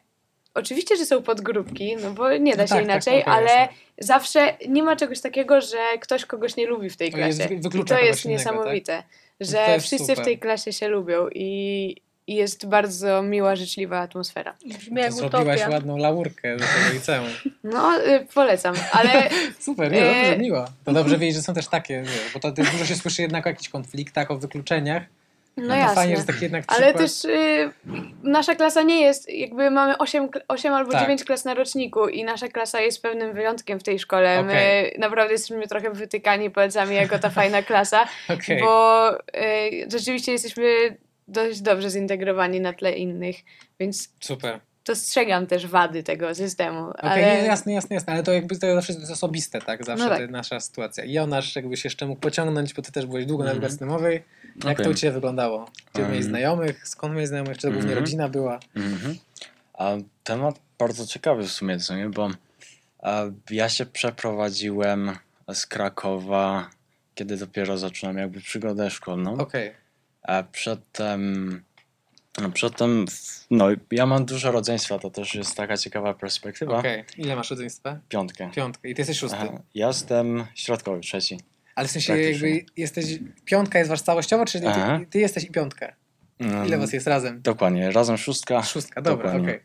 [0.54, 3.50] oczywiście, że są podgrupki, no bo nie da No się tak, inaczej, tak, tak, ale
[3.52, 3.74] jasne.
[4.00, 7.54] zawsze nie ma czegoś takiego, że ktoś kogoś nie lubi w tej To jest- klasie.
[7.80, 9.04] I to jest innego, niesamowite,
[9.40, 10.22] To że jest wszyscy super.
[10.24, 11.96] w tej klasie się lubią i,
[12.28, 14.56] jest bardzo miła, życzliwa atmosfera.
[14.66, 15.70] Brzmi jak To zrobiłaś utopia.
[15.70, 17.28] ładną laurkę do tego liceum.
[17.64, 20.66] No, y, polecam, ale Super, nie, dobrze, E, miło.
[20.86, 23.50] To dobrze wiedzieć, że są też takie, bo to też dużo się słyszy jednak o
[23.50, 25.04] jakichś konfliktach, o wykluczeniach.
[25.58, 25.96] No, to jasne.
[25.96, 27.04] fajnie, że taki jednak Ale przykład...
[27.04, 27.72] też y,
[28.24, 31.02] nasza klasa nie jest, jakby mamy 8, 8 albo Tak.
[31.02, 34.40] 9 klas na roczniku i nasza klasa jest pewnym wyjątkiem w tej szkole.
[34.40, 34.46] Okej.
[34.46, 38.60] My naprawdę jesteśmy trochę wytykani palcami jako ta fajna klasa, Okej.
[38.62, 39.20] bo y,
[39.92, 43.36] rzeczywiście jesteśmy dość dobrze zintegrowani na tle innych,
[43.80, 44.60] więc Super.
[44.86, 46.90] Dostrzegam też wady tego systemu.
[46.90, 47.46] Okej, ale...
[47.46, 49.86] jasne, jasne, jasne, ale to jakby to zawsze jest osobiste, tak?
[49.86, 50.30] Zawsze No tak.
[50.30, 51.04] nasza sytuacja.
[51.04, 53.58] I Jonasz jakbyś jeszcze mógł pociągnąć, bo ty też byłeś długo na Mhm.
[53.64, 54.24] edukacji domowej.
[54.56, 54.86] Jak Okej.
[54.86, 55.66] to u ciebie wyglądało?
[55.94, 56.12] Gdzie Um.
[56.12, 56.88] miałeś znajomych?
[56.88, 57.58] Skąd miałeś znajomych?
[57.58, 58.00] Czy to głównie Mhm.
[58.00, 58.60] rodzina była?
[58.76, 59.16] Mhm.
[59.74, 59.92] A
[60.24, 62.10] temat bardzo ciekawy w sumie, co nie?
[62.10, 62.30] Bo
[63.04, 65.12] a, ja się przeprowadziłem
[65.54, 66.70] z Krakowa,
[67.16, 69.38] kiedy dopiero zaczynam jakby przygodę szkolną.
[69.38, 69.72] Okej,
[70.24, 71.64] A przedtem,
[72.42, 73.06] no przedtem,
[73.52, 76.80] no ja mam dużo rodzeństwa, to też jest taka ciekawa perspektywa.
[76.80, 77.04] okej.
[77.18, 78.00] Ile masz rodzeństwa?
[78.10, 78.50] Piątkę.
[78.56, 78.90] Piątkę.
[78.90, 79.38] I ty jesteś szósty.
[79.40, 81.40] Aha, ja jestem środkowy, trzeci.
[81.76, 82.50] Ale w sensie Praktycznie.
[82.50, 83.06] jakby jesteś...
[83.46, 85.00] Piątka jest wasz całościowo, czy Aha.
[85.00, 85.94] ty, ty jesteś i piątka?
[86.40, 87.42] Mm, Ile was jest razem?
[87.42, 88.64] Dokładnie, razem szóstka.
[88.64, 89.40] Szóstka, dobra, okej.
[89.40, 89.60] Dokładnie.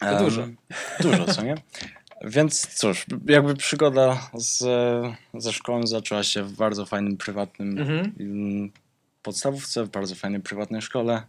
[0.00, 0.48] To Em, dużo.
[1.00, 1.54] Dużo, co nie?
[2.24, 4.58] Więc cóż, jakby przygoda z,
[5.34, 8.12] ze szkołą zaczęła się w bardzo fajnym, prywatnym Mhm.
[8.20, 8.70] mm,
[9.22, 11.22] podstawówce, w bardzo fajnej, prywatnej szkole,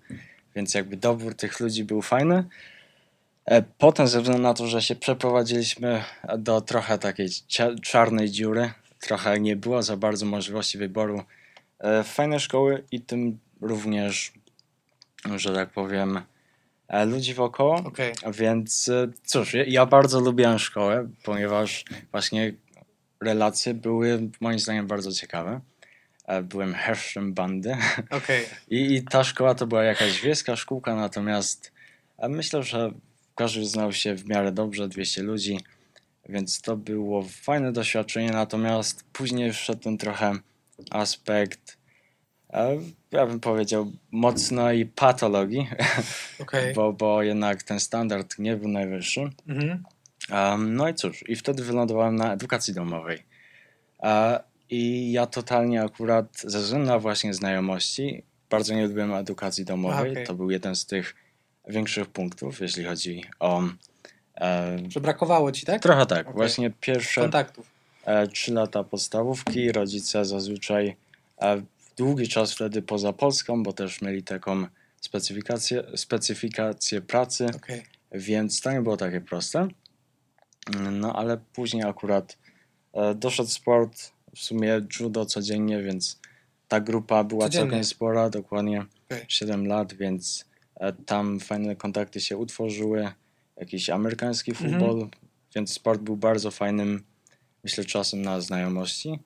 [0.55, 2.43] więc jakby dobór tych ludzi był fajny.
[3.45, 6.03] E, Potem ze względu na to, że się przeprowadziliśmy
[6.37, 7.29] do trochę takiej
[7.83, 11.23] czarnej dziury, trochę nie było za bardzo możliwości wyboru
[11.79, 14.33] e, fajne szkoły i tym również,
[15.35, 16.21] że tak powiem,
[16.87, 17.75] e, ludzi wokoło.
[17.75, 18.13] Okej.
[18.33, 18.91] Więc
[19.25, 22.53] cóż, ja bardzo lubiłem szkołę, ponieważ właśnie
[23.21, 25.61] relacje były moim zdaniem bardzo ciekawe.
[26.43, 27.77] Byłem herszem bandy
[28.09, 28.45] Okej.
[28.69, 31.71] i, i ta szkoła to była jakaś wiejska szkółka, natomiast
[32.29, 32.91] myślę, że
[33.35, 35.59] każdy znał się w miarę dobrze, 200 ludzi,
[36.29, 40.33] więc to było fajne doświadczenie, natomiast później wszedł ten trochę
[40.91, 41.77] aspekt,
[43.11, 45.67] ja bym powiedział, mocnej patologii,
[46.39, 46.73] Okej.
[46.73, 49.29] bo, bo jednak ten standard nie był najwyższy.
[49.47, 49.83] Mhm.
[50.31, 53.23] Um, no i cóż, i wtedy wylądowałem na edukacji domowej.
[54.03, 60.11] E, I ja totalnie akurat ze względu na właśnie znajomości bardzo nie lubiłem edukacji domowej.
[60.11, 60.25] Okej.
[60.25, 61.15] To był jeden z tych
[61.67, 63.63] większych punktów, jeśli chodzi o.
[64.35, 65.81] E, Że brakowało ci, tak?
[65.81, 66.33] trochę tak, Okej.
[66.33, 67.71] właśnie pierwsze Kontaktów.
[68.05, 69.71] e, trzy lata podstawówki.
[69.71, 70.95] Rodzice zazwyczaj
[71.41, 71.61] e,
[71.97, 74.65] długi czas wtedy poza Polską, bo też mieli taką
[75.01, 77.83] specyfikację, specyfikację pracy Okej.
[78.11, 79.67] więc to nie było takie proste.
[80.91, 82.37] No ale później akurat
[82.93, 86.19] e, doszedł sport, w sumie judo codziennie, więc
[86.67, 87.69] ta grupa była Codziennie?
[87.69, 89.25] całkiem spora, dokładnie Okej.
[89.27, 93.11] 7 lat, więc e, tam fajne kontakty się utworzyły,
[93.57, 94.71] jakiś amerykański Mhm.
[94.71, 95.07] futbol,
[95.55, 97.03] więc sport był bardzo fajnym,
[97.63, 99.19] myślę, czasem na znajomości.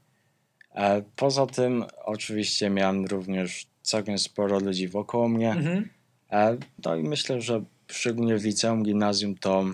[0.76, 5.52] E, Poza tym oczywiście miałem również całkiem sporo ludzi wokoło mnie.
[5.52, 5.89] Mhm.
[6.32, 9.65] E, No i myślę, że szczególnie w liceum, gimnazjum to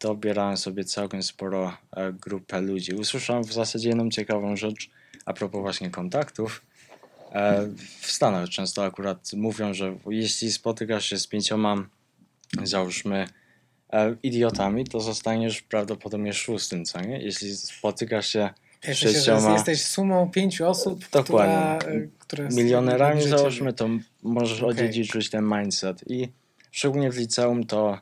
[0.00, 2.94] dobierałem sobie całkiem sporo e, grupę ludzi.
[2.94, 4.90] Usłyszałem w zasadzie jedną ciekawą rzecz
[5.24, 6.62] a propos właśnie kontaktów.
[7.32, 7.68] E,
[8.00, 11.86] W Stanach często akurat mówią, że jeśli spotykasz się z pięcioma,
[12.62, 13.26] załóżmy,
[13.92, 17.18] e, idiotami, to zostaniesz prawdopodobnie szóstym, co nie?
[17.22, 18.50] Jeśli spotykasz się
[18.84, 19.52] że Sześcioma.
[19.52, 21.78] jesteś sumą pięciu osób, Dokładnie.
[21.78, 23.88] która, e, które milionerami załóżmy, to
[24.22, 24.70] możesz Okej.
[24.70, 26.10] odziedziczyć ten mindset.
[26.10, 26.28] I
[26.70, 28.00] szczególnie w liceum to e,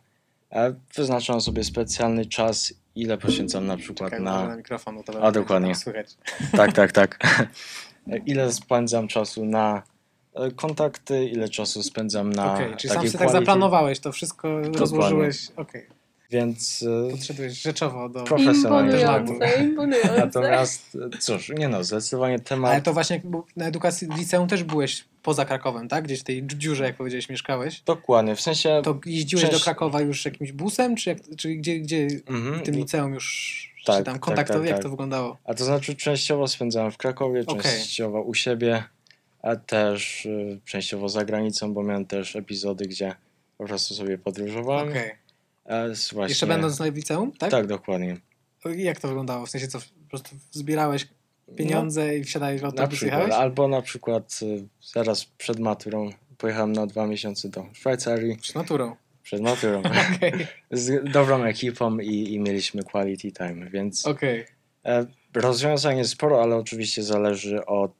[0.97, 4.57] wyznaczam sobie specjalny czas, ile poświęcam na przykład Czekaj, na na...
[4.57, 5.75] mikrofon, bo to A, dokładnie.
[5.75, 6.17] Słychać.
[6.57, 7.19] Tak, tak, tak.
[8.27, 9.83] Ile spędzam czasu na
[10.35, 14.61] e, kontakty, ile czasu spędzam na Okej, czyli sam sobie tak quality, zaplanowałeś, to wszystko
[14.61, 15.49] rozłożyłeś.
[15.57, 15.87] Okej,
[16.35, 18.25] Więc e, podszedłeś rzeczowo do...
[18.25, 19.01] profesjonalnie.
[19.01, 20.19] Imponujące, imponujące.
[20.19, 22.73] Natomiast e, cóż, nie no, zdecydowanie temat...
[22.73, 23.21] Ale to właśnie
[23.57, 26.05] na edukacji w liceum też byłeś poza Krakowem, tak?
[26.05, 27.81] Gdzieś w tej dziurze, jak powiedziałeś, mieszkałeś.
[27.81, 28.81] Dokładnie, w sensie...
[28.85, 32.63] To jeździłeś Przecież- do Krakowa już jakimś busem, czy, jak, czy gdzie, gdzie Mhm, w
[32.63, 34.83] tym liceum już Tak, czy tam tak, kontaktowy, tak, jak tak.
[34.83, 35.37] to wyglądało?
[35.45, 37.63] A to znaczy częściowo spędzałem w Krakowie, Okej.
[37.63, 38.85] częściowo u siebie,
[39.43, 43.15] a też y, częściowo za granicą, bo miałem też epizody, gdzie
[43.59, 44.89] po prostu sobie podróżowałem.
[44.89, 45.24] Okej.
[45.65, 46.23] E, właśnie...
[46.29, 47.51] Jeszcze będąc w liceum, tak?
[47.51, 48.17] Tak, dokładnie.
[48.77, 49.47] Jak to wyglądało?
[49.47, 51.09] W sensie co, po prostu zbierałeś
[51.57, 55.59] pieniądze i wsiadałeś w No, na autobus i przykład, albo na przykład y, zaraz przed
[55.59, 58.97] maturą pojechałem na dwa miesiące do Szwajcarii, Przed naturą.
[59.23, 59.83] przed maturą,
[60.17, 64.45] Okej, z dobrą ekipą i, i mieliśmy quality time, więc okej.
[64.85, 67.93] E, Rozwiązań jest sporo, ale oczywiście zależy od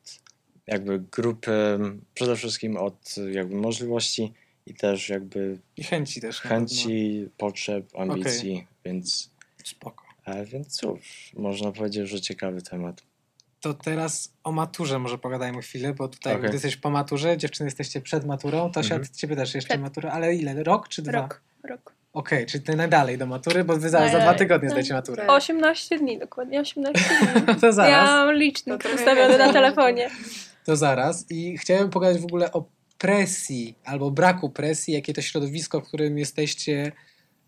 [0.67, 1.79] jakby grupy,
[2.15, 4.33] przede wszystkim od jakby możliwości
[4.67, 6.45] i też jakby I chęci też.
[6.45, 9.71] na chęci, potrzeb, ambicji, więc, pewno.
[9.71, 10.05] Spoko.
[10.27, 13.03] e, więc cóż, można powiedzieć, że ciekawy temat.
[13.61, 16.45] To teraz o maturze może pogadajmy chwilę, bo tutaj Okej.
[16.45, 19.03] gdy jesteś po maturze, dziewczyny jesteście przed maturą, to się Mhm.
[19.03, 19.81] od ciebie też jeszcze Przed.
[19.81, 20.63] matura, ale ile?
[20.63, 21.13] Rok czy dwa?
[21.13, 21.95] Rok, rok.
[22.13, 24.27] Okej, czyli ty najdalej do matury, bo wy za, za Najdalej.
[24.27, 25.27] dwa tygodnie zdajecie maturę.
[25.27, 27.01] 18 dni, dokładnie 18
[27.45, 27.55] dni.
[27.61, 27.91] To zaraz.
[27.93, 29.47] Ja mam licznik To trochę ustawiony więcej.
[29.47, 30.11] na telefonie.
[30.65, 31.31] To zaraz.
[31.31, 32.65] I chciałem pogadać w ogóle o
[32.99, 36.93] presji albo braku presji, jakie to środowisko, w którym jesteście,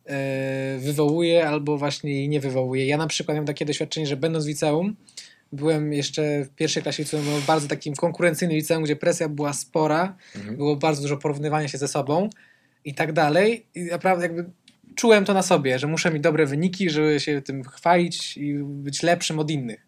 [0.06, 2.86] e, wywołuje albo właśnie jej nie wywołuje.
[2.86, 4.96] Ja na przykład miałem takie doświadczenie, że będąc w liceum,
[5.52, 9.52] byłem jeszcze w pierwszej klasie liceum, byłem w bardzo takim konkurencyjnym liceum, gdzie presja była
[9.52, 10.56] spora, Mhm.
[10.56, 12.30] było bardzo dużo porównywania się ze sobą
[12.84, 13.66] i tak dalej.
[13.74, 14.50] I naprawdę jakby
[14.94, 19.02] czułem to na sobie, że muszę mieć dobre wyniki, żeby się tym chwalić i być
[19.02, 19.86] lepszym od innych.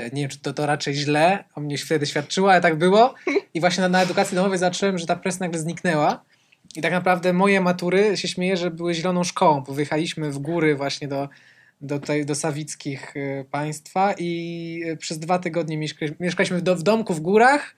[0.00, 3.14] E, Nie wiem, czy to, to raczej źle o mnie wtedy świadczyło, ale tak było.
[3.54, 6.24] I właśnie na, na edukacji domowej zacząłem, że ta presja nagle zniknęła.
[6.76, 10.76] I tak naprawdę moje matury, się śmieję, że były zieloną szkołą, bo wyjechaliśmy w góry
[10.76, 11.28] właśnie do,
[11.80, 16.76] do, tutaj, do sawickich e, państwa i e, przez dwa tygodnie mieszka- mieszkaliśmy w, do,
[16.76, 17.74] w domku w górach,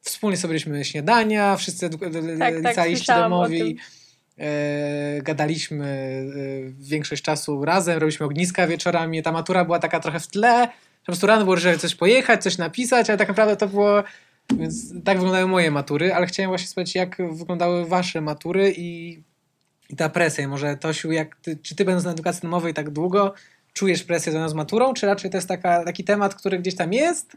[0.00, 2.00] wspólnie sobie byliśmy śniadania, wszyscy Tak,
[2.38, 3.76] tak, licealiści o domowi.
[4.38, 9.22] E, gadaliśmy e, większość czasu razem, robiliśmy ogniska wieczorami.
[9.22, 10.68] Ta matura była taka trochę w tle.
[11.04, 14.02] Po prostu rano było, że coś pojechać, coś napisać, ale tak naprawdę to było.
[14.52, 19.20] Więc tak wyglądały moje matury, ale chciałem właśnie spytać, jak wyglądały wasze matury i,
[19.90, 20.48] i ta presja.
[20.48, 23.34] Może Tosiu, jak ty, czy ty będąc na edukacji domowej tak długo,
[23.72, 26.92] czujesz presję związaną z maturą, czy raczej to jest taka, taki temat, który gdzieś tam
[26.92, 27.36] jest,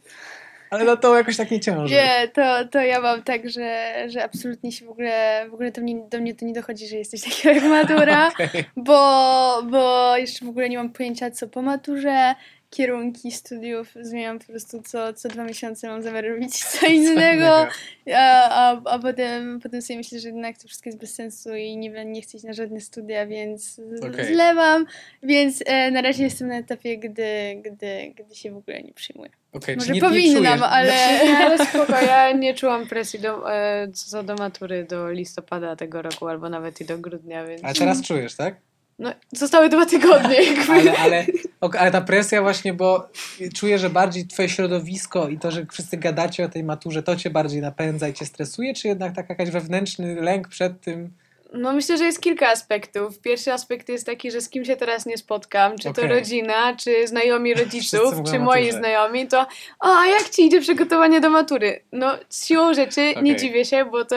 [0.69, 1.93] ale na to jakoś tak nie ciąży?
[1.93, 5.81] Nie, to, to ja mam tak, że, że absolutnie się w ogóle, w ogóle do
[5.81, 8.65] mnie, do mnie to nie dochodzi, że jesteś takiego jak matura, Okej.
[8.75, 12.35] bo, bo jeszcze w ogóle nie mam pojęcia co po maturze,
[12.69, 17.67] kierunki studiów zmieniam po prostu co, co dwa miesiące, mam zamiar robić co innego,
[18.15, 21.77] a, a, a potem, potem sobie myślę, że jednak to wszystko jest bez sensu i
[21.77, 24.25] nie, nie chcę iść na żadne studia, więc Okej.
[24.25, 24.85] zlewam,
[25.23, 29.31] więc e, na razie jestem na etapie, gdy, gdy, gdy się w ogóle nie przyjmuję.
[29.53, 30.93] Okej, Może nie, powinnam, nie ale...
[31.25, 36.01] Nie, ale spoko, ja nie czułam presji do, e, co do matury do listopada tego
[36.01, 37.63] roku, albo nawet i do grudnia, więc...
[37.63, 38.55] Ale teraz czujesz, tak?
[38.99, 40.37] No, zostały dwa tygodnie.
[40.69, 41.25] Ale, ale,
[41.61, 43.09] ok, ale ta presja właśnie, bo
[43.55, 47.29] czuję, że bardziej twoje środowisko i to, że wszyscy gadacie o tej maturze, to cię
[47.29, 51.09] bardziej napędza i cię stresuje, czy jednak tak jakaś wewnętrzny lęk przed tym?
[51.53, 53.19] No myślę, że jest kilka aspektów.
[53.19, 56.03] Pierwszy aspekt jest taki, że z kim się teraz nie spotkam, czy Okej.
[56.03, 59.41] to rodzina, czy znajomi rodziców, czy moi znajomi, to
[59.79, 61.83] o, a jak ci idzie przygotowanie do matury?
[61.91, 63.35] No z siłą rzeczy nie Okej.
[63.35, 64.15] dziwię się, bo to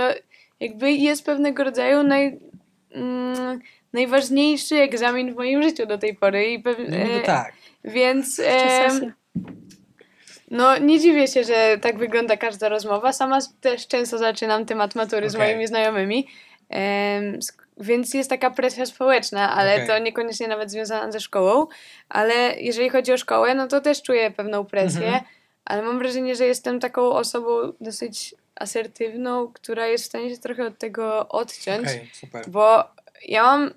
[0.60, 2.38] jakby jest pewnego rodzaju naj,
[2.90, 3.60] mm,
[3.92, 6.52] najważniejszy egzamin w moim życiu do tej pory.
[6.52, 7.52] I No e, tak.
[7.84, 8.90] Więc sesja.
[10.50, 13.12] no nie dziwię się, że tak wygląda każda rozmowa.
[13.12, 15.48] Sama też często zaczynam temat matury z Okej.
[15.48, 16.28] moimi znajomymi.
[17.38, 19.86] Sk- więc jest taka presja społeczna, ale Okej.
[19.86, 21.66] to niekoniecznie nawet związana ze szkołą.
[22.08, 25.06] Ale jeżeli chodzi o szkołę, no to też czuję pewną presję.
[25.06, 25.24] Mhm.
[25.64, 30.66] Ale mam wrażenie, że jestem taką osobą dosyć asertywną, która jest w stanie się trochę
[30.66, 31.80] od tego odciąć.
[31.86, 32.44] Okej, super.
[32.48, 32.84] Bo
[33.28, 33.70] ja mam,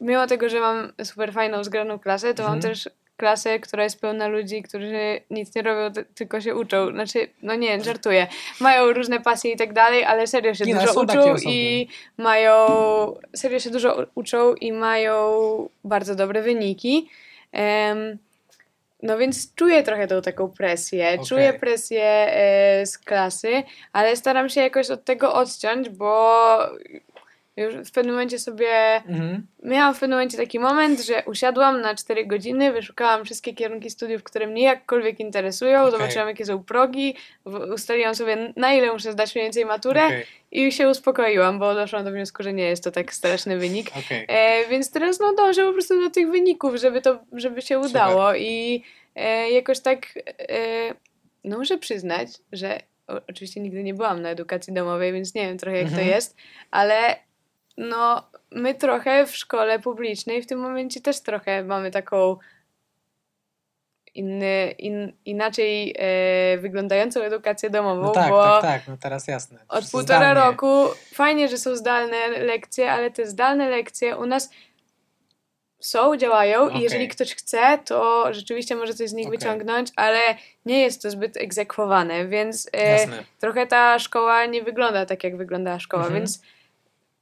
[0.00, 2.74] mimo tego, że mam super fajną, zgraną klasę, to mam Mhm.
[2.74, 6.90] też klasę, która jest pełna ludzi, którzy nic nie robią, ty- tylko się uczą.
[6.90, 8.26] Znaczy, no nie, żartuję.
[8.60, 12.56] Mają różne pasje i tak dalej, ale serio się no, dużo uczą i mają,
[13.36, 15.18] serio się dużo uczą i mają
[15.84, 17.08] bardzo dobre wyniki.
[17.52, 18.18] Em,
[19.02, 21.08] no więc czuję trochę tą taką presję.
[21.14, 21.26] Okej.
[21.26, 26.58] Czuję presję e, z klasy, ale staram się jakoś od tego odciąć, bo
[27.56, 28.68] już w pewnym momencie sobie.
[28.94, 29.46] Mhm.
[29.62, 34.22] Miałam w pewnym momencie taki moment, że usiadłam na 4 godziny, wyszukałam wszystkie kierunki studiów,
[34.22, 35.92] które mnie jakkolwiek interesują, Okej.
[35.92, 37.14] zobaczyłam jakie są progi,
[37.74, 42.04] ustaliłam sobie na ile muszę zdać mniej więcej maturę Okej, i się uspokoiłam, bo doszłam
[42.04, 43.90] do wniosku, że nie jest to tak straszny wynik.
[44.06, 44.24] okej.
[44.28, 47.90] E, więc teraz no dążę po prostu do tych wyników, żeby to, żeby się Super.
[47.90, 48.82] udało i
[49.14, 50.06] e, jakoś tak
[50.48, 50.94] e,
[51.44, 55.58] no muszę przyznać, że o, oczywiście nigdy nie byłam na edukacji domowej, więc nie wiem
[55.58, 56.04] trochę jak Mhm.
[56.04, 56.36] to jest,
[56.70, 57.16] ale
[57.76, 62.36] no my trochę w szkole publicznej w tym momencie też trochę mamy taką
[64.14, 69.58] inny, in, inaczej e, wyglądającą edukację domową, No tak, bo tak, tak, no teraz jasne.
[69.68, 69.90] od Zdalnie.
[69.90, 74.50] półtora roku fajnie, że są zdalne lekcje, ale te zdalne lekcje u nas
[75.80, 76.78] są, działają Okej.
[76.78, 79.38] i jeżeli ktoś chce, to rzeczywiście może coś z nich Okej.
[79.38, 80.20] wyciągnąć, ale
[80.66, 83.06] nie jest to zbyt egzekwowane, więc e,
[83.40, 86.20] trochę ta szkoła nie wygląda tak, jak wyglądała szkoła, Mhm.
[86.20, 86.42] więc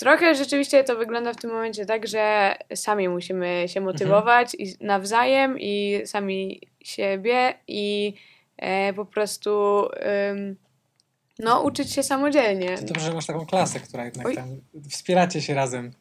[0.04, 5.58] trochę rzeczywiście to wygląda w tym momencie tak, że sami musimy się motywować i nawzajem
[5.60, 8.14] i sami siebie i
[8.56, 9.82] e, po prostu
[10.30, 10.56] ym,
[11.38, 12.78] no, uczyć się samodzielnie.
[12.78, 14.34] To dobrze, że masz taką klasę, która jednak Oj.
[14.34, 14.48] tam
[14.90, 15.92] wspieracie się razem.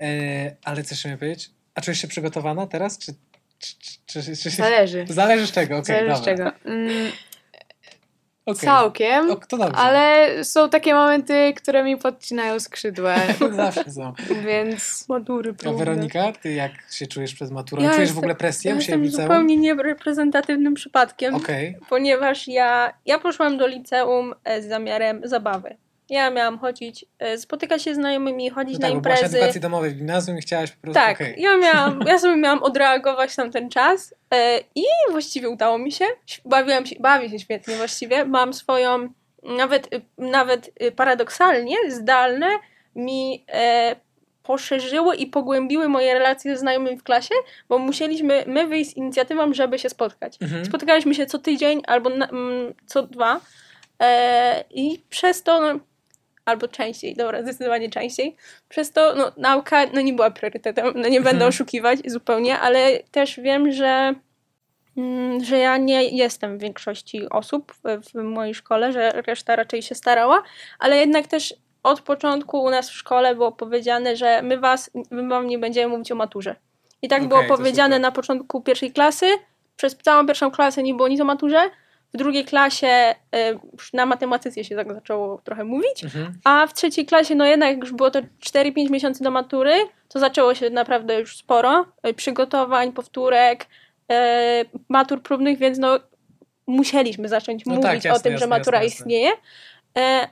[0.00, 1.50] E, ale co jeszcze powiedzieć?
[1.74, 2.98] A czujesz się przygotowana teraz?
[2.98, 3.14] Czy,
[3.58, 3.74] czy,
[4.06, 4.56] czy, czy, czy się...
[4.56, 5.04] Zależy.
[5.08, 6.52] Zależy z czego, okej, Zależy z dobra.
[6.52, 6.70] czego.
[6.70, 7.12] Mm,
[8.46, 8.60] Okej.
[8.60, 9.76] Całkiem, O, to dobrze.
[9.76, 13.14] ale są takie momenty, które mi podcinają skrzydła,
[13.56, 14.12] Zawsze są.
[14.46, 15.78] więc Madury, A próbne.
[15.84, 17.82] Weronika, ty jak się czujesz przed maturą?
[17.82, 19.22] Ja czujesz w jestem- ogóle presję Ja w jestem liceum?
[19.22, 21.76] zupełnie niereprezentatywnym przypadkiem, Okej.
[21.88, 25.76] ponieważ ja, ja poszłam do liceum e, z zamiarem zabawy.
[26.10, 29.36] Ja miałam chodzić, e, spotykać się z znajomymi, chodzić No na tak, na imprezy.
[29.36, 31.00] edukacji domowej w gimnazjum i chciałaś po prostu...
[31.00, 31.34] Tak, okej.
[31.38, 36.04] ja miałam, ja sobie miałam odreagować tam ten czas e, i właściwie udało mi się.
[36.44, 38.24] Bawiłam się, bawię się świetnie właściwie.
[38.24, 39.08] Mam swoją,
[39.42, 42.46] nawet, y, nawet y, paradoksalnie, zdalne
[42.96, 43.96] mi e,
[44.42, 47.34] poszerzyły i pogłębiły moje relacje ze znajomymi w klasie,
[47.68, 50.38] bo musieliśmy my wyjść z inicjatywą, żeby się spotkać.
[50.42, 50.64] Mhm.
[50.64, 53.40] Spotykaliśmy się co tydzień albo na, mm, co dwa
[54.70, 55.80] i przez to, no,
[56.44, 58.36] albo częściej, dobra, zdecydowanie częściej,
[58.68, 61.48] przez to no, nauka no, nie była priorytetem, no, nie będę Mhm.
[61.48, 64.14] oszukiwać zupełnie, ale też wiem, że,
[64.96, 69.82] mm, że ja nie jestem w większości osób w, w mojej szkole, że reszta raczej
[69.82, 70.42] się starała,
[70.78, 75.28] ale jednak też od początku u nas w szkole było powiedziane, że my was, my
[75.28, 76.56] wam nie będziemy mówić o maturze.
[77.02, 79.26] I tak Okej, było powiedziane na początku pierwszej klasy,
[79.76, 81.70] przez całą pierwszą klasę nie było nic o maturze,
[82.14, 83.58] w drugiej klasie y,
[83.92, 86.32] na matematyce się tak zaczęło trochę mówić, Mhm.
[86.44, 89.72] a w trzeciej klasie, no jednak już było to 4-5 miesięcy do matury,
[90.08, 93.66] to zaczęło się naprawdę już sporo y, przygotowań, powtórek,
[94.12, 94.14] y,
[94.88, 95.98] matur próbnych, więc no
[96.66, 99.30] musieliśmy zacząć No mówić tak, jasne, o tym, że jasne, matura jasne, istnieje.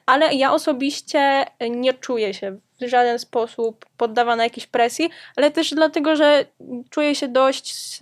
[0.06, 6.16] Ale ja osobiście nie czuję się w żaden sposób poddawana jakiejś presji, ale też dlatego,
[6.16, 6.44] że
[6.90, 7.98] czuję się dość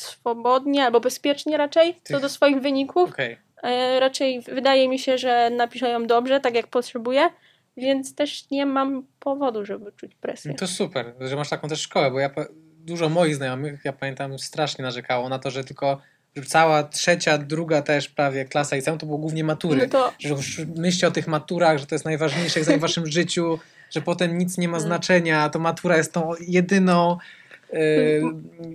[0.00, 3.10] swobodnie albo bezpiecznie raczej co do swoich wyników.
[3.10, 3.38] Okej.
[3.62, 7.28] E, Raczej wydaje mi się, że napiszę ją dobrze, tak jak potrzebuję,
[7.76, 10.50] więc też nie mam powodu, żeby czuć presję.
[10.50, 12.30] No To super, że masz taką też szkołę, bo ja
[12.78, 16.00] dużo moich znajomych, ja pamiętam, strasznie narzekało na to, że tylko
[16.36, 19.76] że cała trzecia, druga też prawie klasa liceum to było głównie matury.
[19.82, 23.58] No to Że już myślcie o tych maturach, że to jest najważniejsze w waszym życiu,
[23.90, 24.86] że potem nic nie ma Mm.
[24.88, 27.18] znaczenia, a to matura jest tą jedyną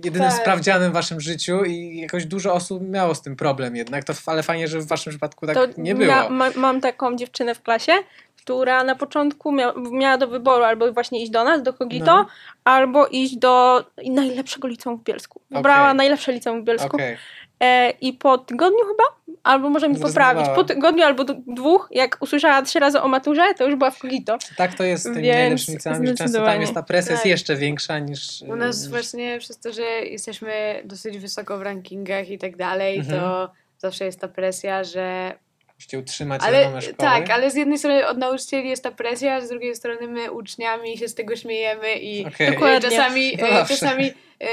[0.04, 0.40] jedynym Tak.
[0.40, 4.42] sprawdzianem w waszym życiu i jakoś dużo osób miało z tym problem jednak, to, ale
[4.42, 6.30] fajnie, że w waszym przypadku tak to nie było.
[6.30, 7.92] ma, mam taką dziewczynę w klasie,
[8.36, 12.26] która na początku mia, miała do wyboru albo właśnie iść do nas, do Kogito, No.
[12.64, 15.40] albo iść do najlepszego liceum w Bielsku.
[15.50, 15.96] Wybrała Okej.
[15.96, 16.96] najlepsze liceum w Bielsku.
[16.96, 17.16] Okej.
[17.60, 22.62] E, I po tygodniu chyba, albo może mi poprawić, po tygodniu albo dwóch, jak usłyszała
[22.62, 24.38] trzy razy o maturze, to już była w kogito.
[24.56, 27.30] Tak to jest z tymi Więc najlepszymi że często tam jest ta presja jest Tak.
[27.30, 28.42] jeszcze większa niż...
[28.42, 33.20] U nas właśnie przez to, że jesteśmy dosyć wysoko w rankingach i tak dalej, Mhm.
[33.20, 35.32] to zawsze jest ta presja, że
[35.76, 36.94] Musicie utrzymać Ale szkoły.
[36.98, 40.32] tak, ale z jednej strony od nauczycieli jest ta presja, a z drugiej strony my
[40.32, 42.46] uczniami się z tego śmiejemy i Okej.
[42.46, 42.90] e, Dokładnie.
[42.90, 44.04] czasami, e, czasami
[44.40, 44.46] e,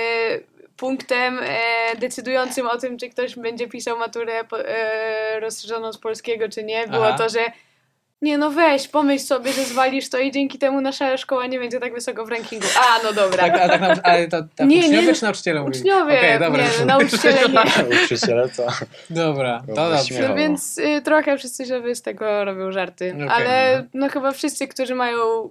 [0.77, 6.49] punktem e, decydującym o tym, czy ktoś będzie pisał maturę po, e, rozszerzoną z polskiego,
[6.49, 7.17] czy nie, było Aha.
[7.17, 7.39] to, że
[8.23, 11.79] nie no weź, pomyśl sobie, że zwalisz to i dzięki temu nasza szkoła nie będzie
[11.79, 12.65] tak wysoko w rankingu.
[12.79, 13.37] A, no dobra.
[13.37, 15.13] Tak, a tak, ale to tak Nie, uczniowie nie.
[15.13, 15.79] czy nauczyciele mówili?
[15.79, 16.63] Uczniowie, Okej, dobra.
[16.63, 17.53] nie, no, nauczyciele nie.
[17.89, 18.67] Nauczyciele to...
[19.09, 20.05] Dobra, to Dobra, dobrze.
[20.05, 20.27] śmiało.
[20.27, 23.13] No więc y, trochę wszyscy sobie z tego robią żarty.
[23.15, 25.49] Okej, ale no chyba wszyscy, którzy mają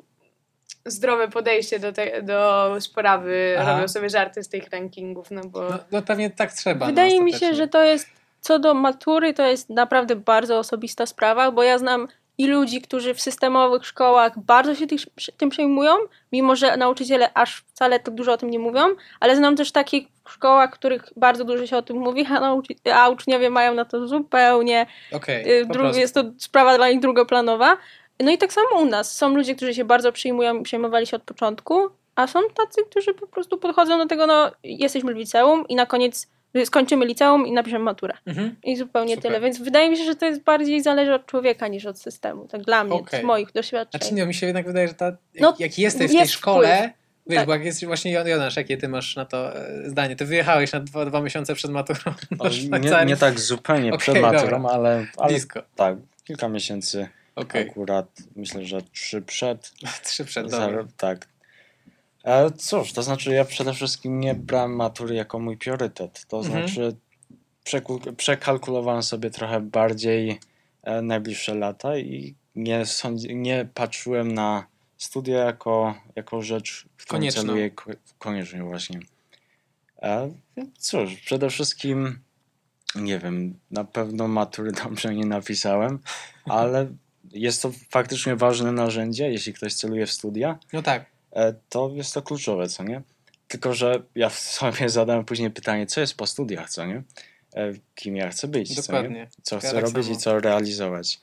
[0.87, 3.75] zdrowe podejście do, te, do sprawy, Aha.
[3.75, 6.87] robią sobie żarty z tych rankingów, no bo No, no pewnie tak trzeba.
[6.87, 8.09] Wydaje no, mi się, że to jest,
[8.41, 12.09] co do matury, to jest naprawdę bardzo osobista sprawa, bo ja znam
[12.39, 15.01] i ludzi, którzy w systemowych szkołach bardzo się tych,
[15.37, 15.95] tym przejmują,
[16.33, 18.81] mimo że nauczyciele aż wcale tak dużo o tym nie mówią,
[19.21, 22.93] ale znam też takich szkołach, w których bardzo dużo się o tym mówi, a, nauczy-
[22.95, 24.87] a uczniowie mają na to zupełnie
[25.47, 27.77] Y, po dru- jest to sprawa dla nich drugoplanowa.
[28.23, 29.17] No i tak samo u nas.
[29.17, 33.15] Są ludzie, którzy się bardzo przejmują i przejmowali się od początku, a są tacy, którzy
[33.15, 36.29] po prostu podchodzą do tego, no jesteśmy w liceum i na koniec
[36.65, 38.15] skończymy liceum i napiszemy maturę.
[38.27, 38.57] Mhm.
[38.65, 39.31] I zupełnie Super.
[39.33, 39.41] tyle.
[39.41, 42.49] Więc wydaje mi się, że to jest bardziej zależy od człowieka niż od systemu.
[42.49, 43.21] Tak dla mnie, Okej.
[43.21, 44.01] z moich doświadczeń.
[44.01, 46.33] Znaczy nie, mi się jednak wydaje, że ta, jak, No, jak jesteś w tej jest
[46.33, 46.91] szkole, wpływ.
[47.27, 47.47] wiesz, Tak.
[47.47, 50.17] bo jak jesteś właśnie Jonasz, jakie ty masz na to e, zdanie?
[50.17, 52.01] Ty wyjechałeś na dwa, dwa miesiące przed maturą.
[52.39, 54.71] O, do nie, nie tak zupełnie Okej, przed maturą, dobra.
[54.75, 55.63] ale, ale Blisko.
[55.77, 59.73] tak, kilka miesięcy Okej, akurat, myślę, że trzy przed.
[60.05, 60.85] trzy przed, dobra.
[60.97, 61.29] tak.
[62.25, 66.25] E, cóż, to znaczy ja przede wszystkim nie brałem matury jako mój priorytet.
[66.29, 66.69] To Mhm.
[66.69, 66.97] znaczy
[68.17, 70.41] przekalkulowałem sobie trochę bardziej
[70.83, 74.67] e, najbliższe lata i nie, sądzi- nie patrzyłem na
[74.99, 77.43] studia jako, jako rzecz, w którą Konieczną.
[77.43, 79.01] celuję ko- koniecznie właśnie.
[80.03, 80.31] E,
[80.79, 82.19] cóż, przede wszystkim
[82.95, 85.99] nie wiem, na pewno matury dobrze nie napisałem,
[86.45, 86.87] ale
[87.33, 92.15] jest to faktycznie ważne narzędzie, jeśli ktoś celuje w studia, No tak, e, to jest
[92.15, 93.03] to kluczowe, co nie?
[93.49, 97.03] Tylko, że ja sobie zadałem później pytanie, co jest po studiach, co nie?
[97.55, 98.99] E, Kim ja chcę być, co nie?
[98.99, 99.29] dokładnie.
[99.43, 100.17] Co Ja chcę tak robić samo.
[100.17, 101.21] i co realizować.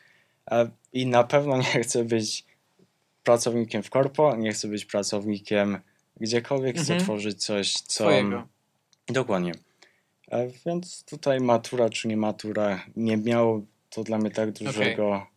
[0.52, 2.46] E, I na pewno nie chcę być
[3.24, 5.80] pracownikiem w korpo, nie chcę być pracownikiem
[6.20, 7.00] gdziekolwiek, chcę Mhm.
[7.00, 8.04] tworzyć coś, co...
[8.04, 8.48] Twojego.
[9.08, 9.52] Dokładnie.
[10.66, 15.28] Więc tutaj matura czy nie matura nie miało to dla mnie tak dużego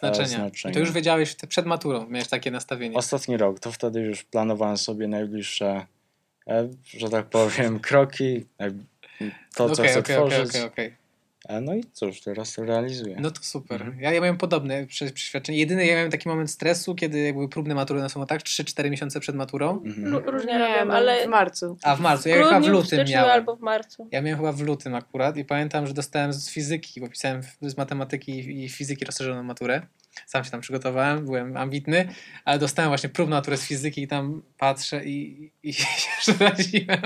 [0.00, 0.28] Znaczenia.
[0.28, 0.72] znaczenia.
[0.72, 2.96] I to już wiedziałeś przed maturą, miałeś takie nastawienie.
[2.96, 5.86] Ostatni rok, to wtedy już planowałem sobie najbliższe,
[6.48, 8.70] e, że tak powiem, kroki, e,
[9.54, 10.48] to co Okej, chcę okej, tworzyć.
[10.48, 10.86] okej, okej.
[10.86, 10.99] E,
[11.62, 13.16] No i cóż, teraz to realizuję.
[13.20, 13.82] No to super.
[13.82, 14.00] Mhm.
[14.00, 15.58] Ja, ja miałem podobne prze- przeświadczenie.
[15.58, 19.20] Jedyny ja miałem taki moment stresu, kiedy były próbne matury na są tak 3-4 miesiące
[19.20, 19.82] przed maturą.
[19.84, 20.12] Mhm.
[20.14, 21.76] Ró- Różnie nie, robią, my ale w marcu.
[21.82, 23.30] A w marcu, w ja chyba w grudniu, w lutym styczniu miałem.
[23.30, 24.08] albo w marcu.
[24.12, 27.56] Ja miałem chyba w lutym akurat i pamiętam, że dostałem z fizyki, bo pisałem w-
[27.62, 29.82] z matematyki i fizyki rozszerzoną maturę.
[30.26, 32.08] Sam się tam przygotowałem, byłem ambitny,
[32.44, 35.86] ale dostałem właśnie próbną maturę z fizyki i tam patrzę i, i się
[36.20, 37.00] przeraziłem,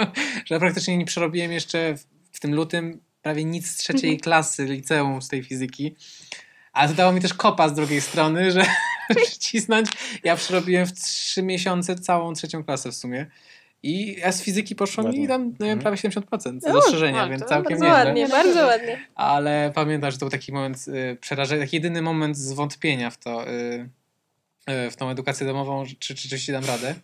[0.46, 5.22] że praktycznie nie przerobiłem jeszcze w, w tym lutym prawie nic z trzeciej klasy liceum
[5.22, 5.94] z tej fizyki.
[6.72, 8.66] Ale to dało mi też kopa z drugiej strony, że
[9.24, 9.88] przycisnąć.
[10.24, 13.26] Ja przerobiłem w trzy miesiące całą trzecią klasę w sumie.
[13.82, 15.78] I ja z fizyki poszło mi tam no, Mhm.
[15.78, 18.04] prawie 70% No, rozszerzenia, no, więc to całkiem Bardzo nieźle.
[18.04, 19.06] ładnie, bardzo ładnie.
[19.14, 23.48] Ale pamiętam, że to był taki moment y, przerażenia, taki jedyny moment zwątpienia w to,
[23.50, 23.88] y,
[24.86, 26.94] y, w tą edukację domową, czy, czy rzeczywiście dam radę.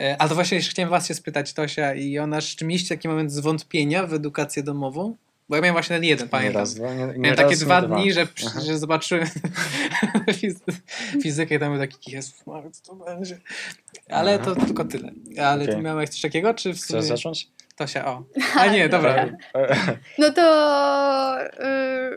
[0.00, 3.08] Y, ale to właśnie jeszcze chciałem was się spytać, Tosia i Jonasz, czy mieliście taki
[3.08, 5.16] moment zwątpienia w edukację domową?
[5.48, 6.60] Bo ja miałem właśnie ten jeden, Nie pamiętam.
[6.60, 8.26] raz, dwa, nie, nie Miałem raz, takie dwa dni, że,
[8.66, 9.26] że zobaczyłem
[10.40, 10.80] fizy-
[11.22, 12.34] fizykę i tam był taki, Jezus,
[12.72, 13.38] co to będzie?
[14.10, 15.12] Ale to tylko tyle.
[15.42, 15.82] Ale ty Okej.
[15.84, 16.98] miałeś coś takiego, czy w sumie...
[17.00, 17.48] Chcesz zacząć?
[17.76, 18.22] Tosia, o.
[18.60, 19.26] A nie, dobra.
[20.18, 22.16] No to y,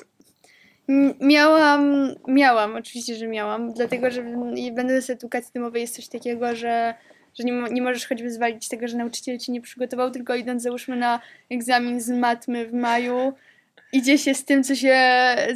[1.22, 6.56] miałam, miałam, oczywiście, że miałam, dlatego, że w- będąc w edukacji domowej jest coś takiego,
[6.56, 6.94] że,
[7.40, 10.96] że nie, nie możesz choćby zwalić tego, że nauczyciel cię nie przygotował, tylko idąc załóżmy
[10.96, 11.20] na
[11.50, 13.34] egzamin z matmy w maju,
[13.94, 14.98] idzie się z tym, co się,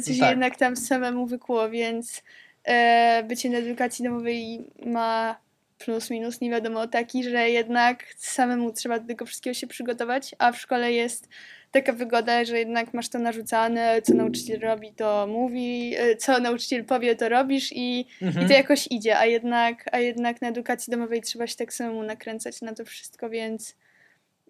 [0.02, 0.30] co się Tak.
[0.30, 2.22] jednak tam samemu wykuło, więc
[2.64, 5.38] e, bycie na edukacji domowej ma
[5.78, 10.52] plus minus nie wiadomo taki, że jednak samemu trzeba do tego wszystkiego się przygotować, a
[10.52, 11.28] w szkole jest
[11.70, 16.84] taka wygoda, że jednak masz to narzucane, co nauczyciel robi, to mówi, e, co nauczyciel
[16.84, 18.44] powie, to robisz i, Mhm.
[18.46, 22.02] i to jakoś idzie, a jednak, a jednak na edukacji domowej trzeba się tak samemu
[22.02, 23.76] nakręcać na to wszystko, więc,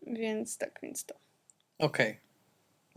[0.07, 1.15] więc tak, więc to.
[1.79, 2.21] Okej.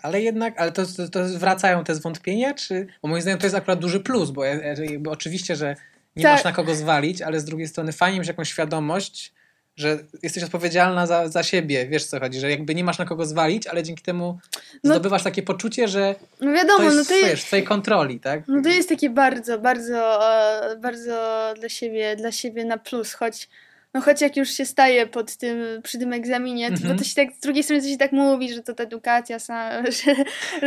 [0.03, 2.87] Ale jednak, ale to, to, to wracają te zwątpienia, czy...
[3.01, 5.75] Bo moim zdaniem to jest akurat duży plus, bo jakby oczywiście, że
[6.15, 6.31] nie Tak.
[6.31, 9.33] masz na kogo zwalić, ale z drugiej strony fajnie mieć jakąś świadomość,
[9.75, 13.25] że jesteś odpowiedzialna za, za siebie, wiesz co chodzi, że jakby nie masz na kogo
[13.25, 14.39] zwalić, ale dzięki temu
[14.83, 17.65] No- zdobywasz takie poczucie, że No to wiadomo, jest no to wiesz, jest, w twojej
[17.65, 18.41] kontroli, tak?
[18.47, 20.29] no to jest takie bardzo, bardzo,
[20.71, 23.49] e, bardzo dla siebie, dla siebie na plus, choć
[23.93, 26.93] no choć jak już się staje pod tym, przy tym egzaminie, to, Mhm.
[26.93, 29.39] bo to się tak, z drugiej strony to się tak mówi, że to ta edukacja,
[29.39, 30.15] sa, że,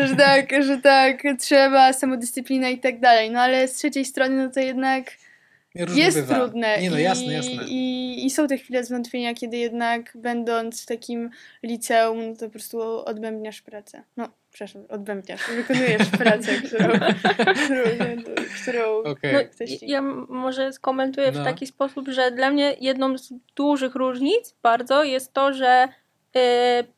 [0.06, 4.50] że, tak, że tak trzeba, samodyscyplina i tak dalej, no ale z trzeciej strony no
[4.52, 5.04] to jednak
[5.84, 6.34] Różnie jest bywa.
[6.34, 6.80] trudne.
[6.80, 7.64] Nie no, I, jasne, jasne.
[7.68, 11.30] I, I są te chwile zwątpienia, kiedy jednak będąc w takim
[11.62, 14.02] liceum, no to po prostu odbębniasz pracę.
[14.16, 16.88] No, przepraszam, odbębniasz, wykonujesz pracę, którą,
[17.64, 17.82] którą,
[18.62, 19.34] którą Okej.
[19.34, 21.40] No, ja może skomentuję No.
[21.40, 25.88] w taki sposób, że dla mnie jedną z dużych różnic bardzo jest to, że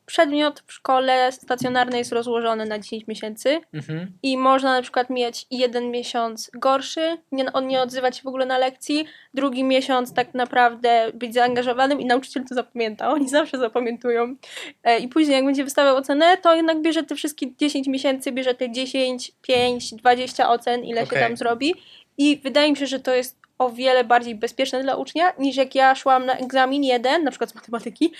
[0.05, 4.11] przedmiot w szkole stacjonarnej jest rozłożony na 10 miesięcy Mhm.
[4.23, 8.45] i można na przykład mieć jeden miesiąc gorszy, nie, on nie odzywać się w ogóle
[8.45, 13.09] na lekcji, drugi miesiąc tak naprawdę być zaangażowanym i nauczyciel to zapamięta.
[13.11, 14.35] Oni zawsze zapamiętują.
[14.83, 18.53] E, I później jak będzie wystawiał ocenę, to jednak bierze te wszystkie 10 miesięcy, bierze
[18.53, 21.19] te 10, 5, 20 ocen, ile Okej.
[21.19, 21.75] się tam zrobi.
[22.17, 25.75] I wydaje mi się, że to jest o wiele bardziej bezpieczne dla ucznia, niż jak
[25.75, 28.13] ja szłam na egzamin jeden, na przykład z matematyki,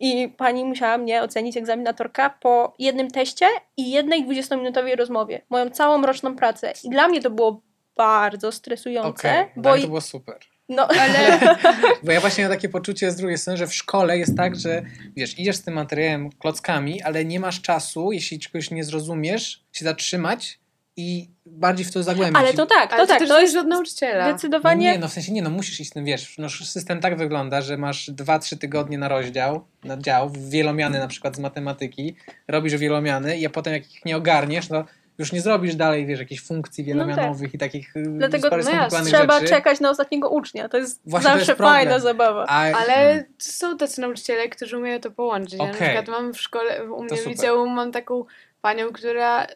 [0.00, 5.42] i pani musiała mnie ocenić, egzaminatorka, po jednym teście i jednej 20-minutowej rozmowie.
[5.50, 6.72] Moją całą roczną pracę.
[6.84, 7.62] I dla mnie to było
[7.96, 10.36] bardzo stresujące, bo bo i- to było super.
[10.68, 11.38] no, Ale
[12.04, 14.82] Bo ja właśnie mam takie poczucie z drugiej strony, że w szkole jest tak, że
[15.16, 19.84] wiesz, idziesz z tym materiałem klockami, ale nie masz czasu, jeśli czegoś nie zrozumiesz, się
[19.84, 20.58] zatrzymać
[20.96, 22.38] i bardziej w to zagłębić.
[22.38, 24.24] ale to tak, to Ale to, tak, to jest od nauczyciela.
[24.24, 27.00] No zdecydowanie nie, no w sensie nie, no musisz iść z tym, wiesz, no system
[27.00, 32.16] tak wygląda, że masz 2-3 tygodnie na rozdział, na dział, wielomiany na przykład z matematyki,
[32.48, 34.84] robisz wielomiany i a potem jak ich nie ogarniesz, no
[35.18, 39.40] już nie zrobisz dalej, wiesz, jakichś funkcji wielomianowych i takich y, Dlatego, no jasne, trzeba
[39.40, 39.48] rzeczy.
[39.54, 40.68] czekać na ostatniego ucznia.
[40.68, 41.74] To jest Właśnie to zawsze jest problem.
[41.74, 42.44] fajna zabawa.
[42.48, 45.58] A, Ale są tacy nauczyciele, którzy umieją to połączyć.
[45.58, 48.24] Ja na przykład mam w szkole, u mnie w liceum mam taką
[48.60, 49.46] panią, która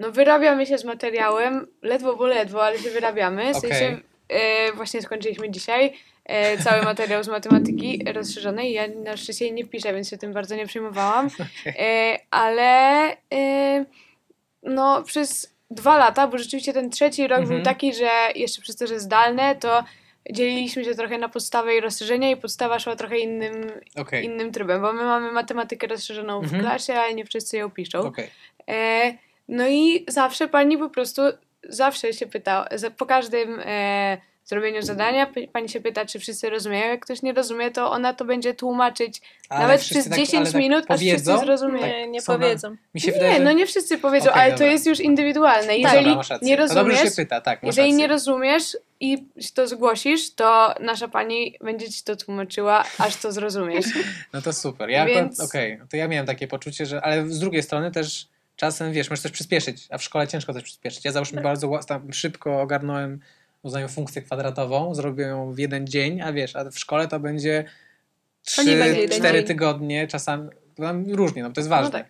[0.00, 3.54] no wyrabiamy się z materiałem, ledwo bo ledwo, ale się wyrabiamy.
[3.54, 3.98] W sensie
[4.28, 5.92] e, właśnie skończyliśmy dzisiaj
[6.24, 8.72] e, cały materiał z matematyki rozszerzonej.
[8.72, 11.28] Ja na szczęście jej nie piszę, więc się tym bardzo nie przejmowałam.
[11.66, 12.70] E, ale
[13.32, 13.84] e,
[14.62, 17.56] no przez dwa lata, bo rzeczywiście ten trzeci rok Mhm.
[17.56, 19.84] był taki, że jeszcze przez to, że zdalne, to
[20.30, 23.52] dzieliliśmy się trochę na podstawę i rozszerzenie i podstawa szła trochę innym,
[23.96, 26.62] Okej, innym trybem, bo my mamy matematykę rozszerzoną w Mhm.
[26.62, 27.98] klasie, ale nie wszyscy ją piszą.
[28.00, 28.30] okej.
[29.50, 31.22] No i zawsze pani po prostu,
[31.68, 36.88] zawsze się pyta, za, po każdym e, zrobieniu zadania pani się pyta, czy wszyscy rozumieją.
[36.88, 40.46] Jak ktoś nie rozumie, to ona to będzie tłumaczyć Ale nawet przez tak- 10 ale
[40.52, 41.86] tak minut, aż wszyscy zrozumieją.
[41.86, 42.76] Nie, nie na- powiedzą.
[42.94, 43.44] Mi się wydaje, Nie, że...
[43.44, 44.72] no nie wszyscy powiedzą, Okej, ale to dobra.
[44.72, 45.66] jest już indywidualne.
[45.66, 47.98] Tak, Jeżeli dobra, nie To rozumiesz, się pyta, tak, jeżeli rację.
[47.98, 49.24] nie rozumiesz i
[49.54, 53.86] to zgłosisz, to nasza pani będzie ci to tłumaczyła, aż to zrozumiesz.
[54.32, 54.90] No to super.
[54.90, 58.28] Ja Więc- okej, no to ja miałem takie poczucie, że, ale z drugiej strony też
[58.60, 61.04] czasem, wiesz, możesz coś przyspieszyć, a w szkole ciężko coś przyspieszyć.
[61.04, 63.20] Ja załóżmy bardzo ła- tam szybko ogarnąłem
[63.62, 67.64] uznaję funkcję kwadratową, zrobię ją w jeden dzień, a wiesz, a w szkole to będzie
[68.56, 69.46] To nie będzie 3, jeden 4 dzień.
[69.46, 71.86] tygodnie, czasami tam różnie, no to jest ważne.
[71.86, 72.06] No tak.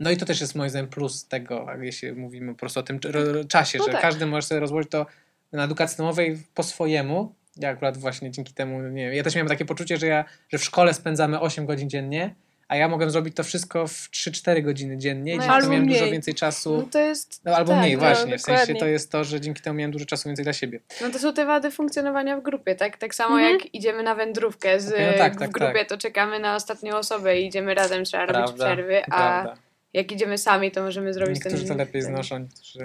[0.00, 2.82] No i to też jest moim zdaniem plus tego, jak jeśli mówimy po prostu o
[2.82, 3.00] tym
[3.48, 4.00] czasie, No że tak.
[4.02, 5.06] każdy może sobie rozłożyć to
[5.52, 7.34] na edukacji domowej po swojemu.
[7.56, 10.58] Ja akurat właśnie dzięki temu, nie wiem, ja też miałem takie poczucie, że ja, że
[10.58, 12.34] w szkole spędzamy 8 godzin dziennie,
[12.72, 15.86] a ja mogłem zrobić to wszystko w 3-4 godziny dziennie i No dzięki temu miałem
[15.88, 16.12] dużo mniej.
[16.12, 16.88] więcej No czasu.
[16.92, 17.40] to jest.
[17.44, 18.38] No albo tak, mniej, no, właśnie.
[18.38, 20.80] W sensie to jest to, że dzięki temu miałem dużo czasu więcej dla siebie.
[21.00, 22.96] No to są te wady funkcjonowania w grupie, tak?
[22.96, 23.52] Tak samo Mhm.
[23.52, 25.88] jak idziemy na wędrówkę z, Okej, no tak, w tak, grupie, tak.
[25.88, 29.54] to czekamy na ostatnią osobę i idziemy razem, trzeba robić Prawda, przerwy, a Prawda.
[29.94, 31.68] Jak idziemy sami, to możemy zrobić Niektórzy ten...
[31.68, 32.78] to lepiej znoszą, niektórzy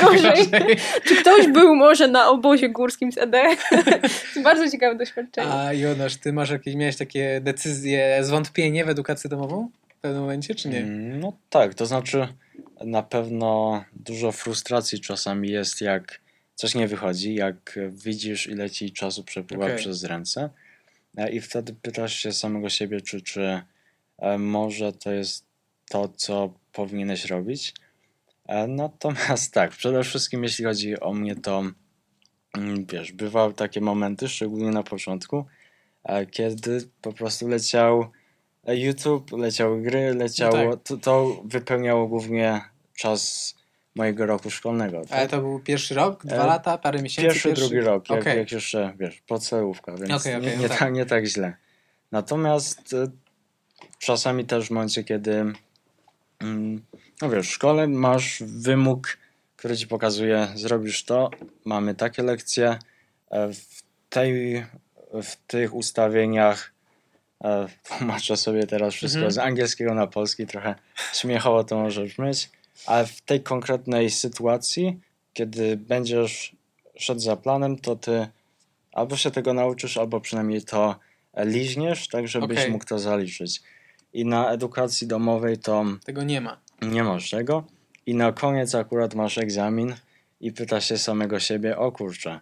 [0.00, 0.48] Gorzej.
[1.04, 3.36] Czy ktoś był może na obozie górskim z ED?
[4.44, 5.52] Bardzo ciekawe doświadczenie.
[5.52, 10.54] A Jonasz, ty masz jakieś, miałeś takie decyzje, zwątpienie w edukację domową w pewnym momencie,
[10.54, 10.78] czy nie?
[10.78, 12.28] Mm, No tak, to znaczy
[12.84, 16.20] na pewno dużo frustracji czasami jest, jak
[16.54, 19.76] coś nie wychodzi, jak widzisz, ile ci czasu przepływa Okej.
[19.76, 20.50] przez ręce
[21.16, 23.62] e, i wtedy pytasz się samego siebie, czy, czy
[24.18, 25.45] e, może to jest
[25.88, 27.74] to, co powinieneś robić.
[28.46, 31.62] E, Natomiast tak, przede wszystkim jeśli chodzi o mnie, to
[32.56, 35.44] mm, wiesz, bywały takie momenty, szczególnie na początku,
[36.04, 38.06] e, kiedy po prostu leciał
[38.66, 40.82] e, YouTube, leciały gry, leciało, No tak.
[40.82, 42.60] to, to wypełniało głównie
[42.96, 43.54] czas
[43.94, 44.96] mojego roku szkolnego.
[44.96, 45.30] Ale Tak?
[45.30, 47.28] to był pierwszy rok, dwa lata, parę miesięcy?
[47.28, 48.38] Pierwszy, drugi rok, jak, Okej.
[48.38, 50.78] jak jeszcze, wiesz, podstawówka, więc Okej, okej, nie, no nie, tak.
[50.78, 51.56] tak, nie tak źle.
[52.12, 52.94] Natomiast
[53.98, 55.52] czasami też w momencie, kiedy
[57.22, 59.18] no wiesz, w szkole masz wymóg,
[59.56, 61.30] który ci pokazuje, zrobisz to,
[61.64, 62.78] mamy takie lekcje,
[63.30, 64.64] e, w, tej,
[65.12, 66.72] w tych ustawieniach
[67.44, 67.68] e,
[67.98, 69.32] tłumaczę sobie teraz wszystko Mhm.
[69.32, 70.74] z angielskiego na polski, trochę
[71.12, 72.50] śmiechowo to może brzmieć,
[72.86, 75.00] ale w tej konkretnej sytuacji,
[75.32, 76.56] kiedy będziesz
[76.96, 78.26] szedł za planem, to ty
[78.92, 80.96] albo się tego nauczysz, albo przynajmniej to
[81.36, 82.70] liźniesz, tak żebyś Okej.
[82.70, 83.62] mógł to zaliczyć.
[84.16, 86.56] I na edukacji domowej to Tego nie ma.
[86.82, 87.64] nie masz tego.
[88.06, 89.94] I na koniec akurat masz egzamin
[90.40, 92.40] i pytasz się samego siebie, o kurczę,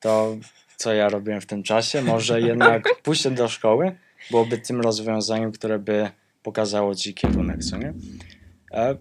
[0.00, 0.36] to
[0.76, 3.96] co ja robiłem w tym czasie, może jednak pójście do szkoły
[4.30, 6.10] byłoby tym rozwiązaniem, które by
[6.42, 7.94] pokazało ci kierunek, co nie?
[8.72, 8.96] E,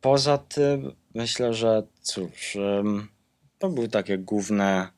[0.00, 3.08] poza tym myślę, że cóż, em,
[3.58, 4.88] to były takie główne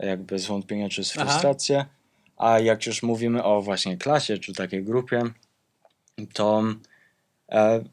[0.00, 1.84] jakby zwątpienia czy frustracje,
[2.36, 5.22] a jak już mówimy o właśnie klasie czy takiej grupie,
[6.24, 6.62] to
[7.52, 7.84] e,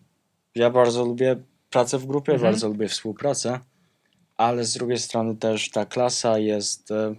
[0.55, 1.36] ja bardzo lubię
[1.69, 2.51] pracę w grupie, Mhm.
[2.51, 3.59] bardzo lubię współpracę,
[4.38, 7.15] ale z drugiej strony też ta klasa jest, e,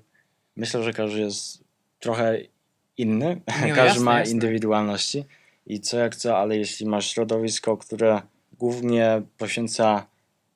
[0.57, 1.64] myślę, że każdy jest
[1.98, 2.38] trochę
[2.98, 4.32] inny, no każdy jasne, ma jasne.
[4.34, 5.24] indywidualności
[5.66, 8.22] i co jak co, ale jeśli masz środowisko, które
[8.59, 10.07] głównie poświęca,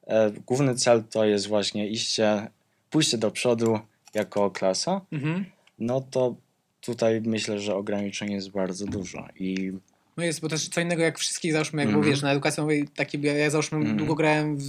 [0.07, 2.51] e, główny cel to jest właśnie iście,
[2.90, 3.78] pójście do przodu
[4.14, 5.44] jako klasa, Mhm.
[5.78, 6.34] no to
[6.80, 9.72] tutaj myślę, że ograniczeń jest bardzo dużo i
[10.19, 12.11] No jest, bo też co innego jak wszystkich, załóżmy, jak Mhm.
[12.11, 13.97] wiesz, na edukacji domowej, taki, ja, ja załóżmy Mhm.
[13.97, 14.62] długo grałem w,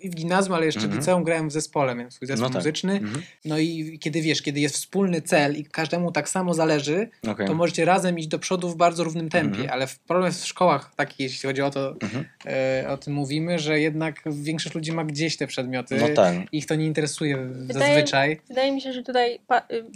[0.00, 1.00] i w gimnazjum, ale jeszcze w Mhm.
[1.00, 2.56] liceum grałem w zespole, miałem swój zespół No tak.
[2.56, 2.92] muzyczny.
[2.92, 3.22] mhm.
[3.44, 7.46] No i kiedy wiesz, kiedy jest wspólny cel i każdemu tak samo zależy, okej.
[7.46, 9.70] to możecie razem iść do przodu w bardzo równym tempie, Mhm.
[9.70, 12.24] ale w- problem jest w szkołach taki, jeśli chodzi o to, Mhm.
[12.46, 16.34] e, o tym mówimy, że jednak większość ludzi ma gdzieś te przedmioty No tak.
[16.52, 18.40] i ich to nie interesuje Wydaje- zazwyczaj.
[18.48, 19.38] Wydaje mi się, że tutaj y,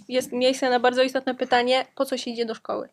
[0.09, 2.89] jest miejsce na bardzo istotne pytanie, po co się idzie do szkoły?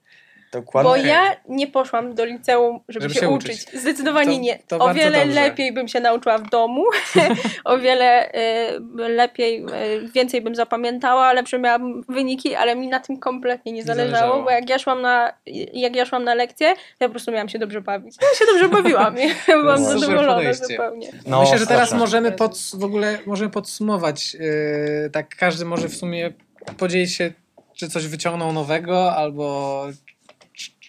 [0.60, 0.90] Dokładnie.
[0.92, 3.64] Bo ja nie poszłam do liceum, żeby, Żeby się, się uczyć.
[3.64, 3.82] uczyć.
[3.82, 4.60] Zdecydowanie To- nie.
[4.68, 5.42] to o wiele dobrze.
[5.42, 6.84] lepiej bym się nauczyła w domu,
[7.66, 8.80] o wiele y,
[9.10, 13.84] lepiej, y, więcej bym zapamiętała, lepsze miałam wyniki, ale mi na tym kompletnie nie Nie
[13.86, 14.44] zależało, zależało.
[14.44, 15.34] bo jak ja szłam na,
[15.74, 18.16] jak ja szłam na lekcję, to ja po prostu miałam się dobrze bawić.
[18.22, 19.16] Ja się dobrze bawiłam,
[19.48, 21.08] ja byłam Super zadowolona zupełnie.
[21.28, 24.34] No, Myślę, że teraz możemy pod, w ogóle możemy podsumować.
[24.34, 26.32] Yy, tak każdy może w sumie
[26.78, 27.32] podzielić się,
[27.76, 29.86] czy coś wyciągnął nowego, albo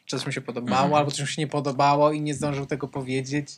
[0.06, 0.94] coś mu się podobało, Mhm.
[0.94, 3.48] albo coś mu się nie podobało i nie zdążył tego powiedzieć.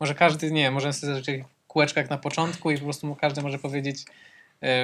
[0.00, 3.58] Może każdy, nie możemy sobie zacząć kółeczko jak na początku i po prostu każdy może
[3.58, 4.04] powiedzieć,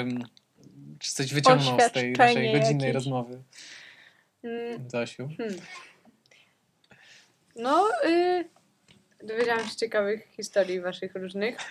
[0.00, 0.24] ym,
[0.98, 2.94] czy coś wyciągnął z tej naszej godzinnej jakieś.
[2.94, 3.42] rozmowy.
[4.44, 5.28] Mm, Zosiu.
[5.38, 5.56] Hmm.
[7.56, 8.44] No, y,
[9.22, 11.56] dowiedziałam się ciekawych historii waszych różnych.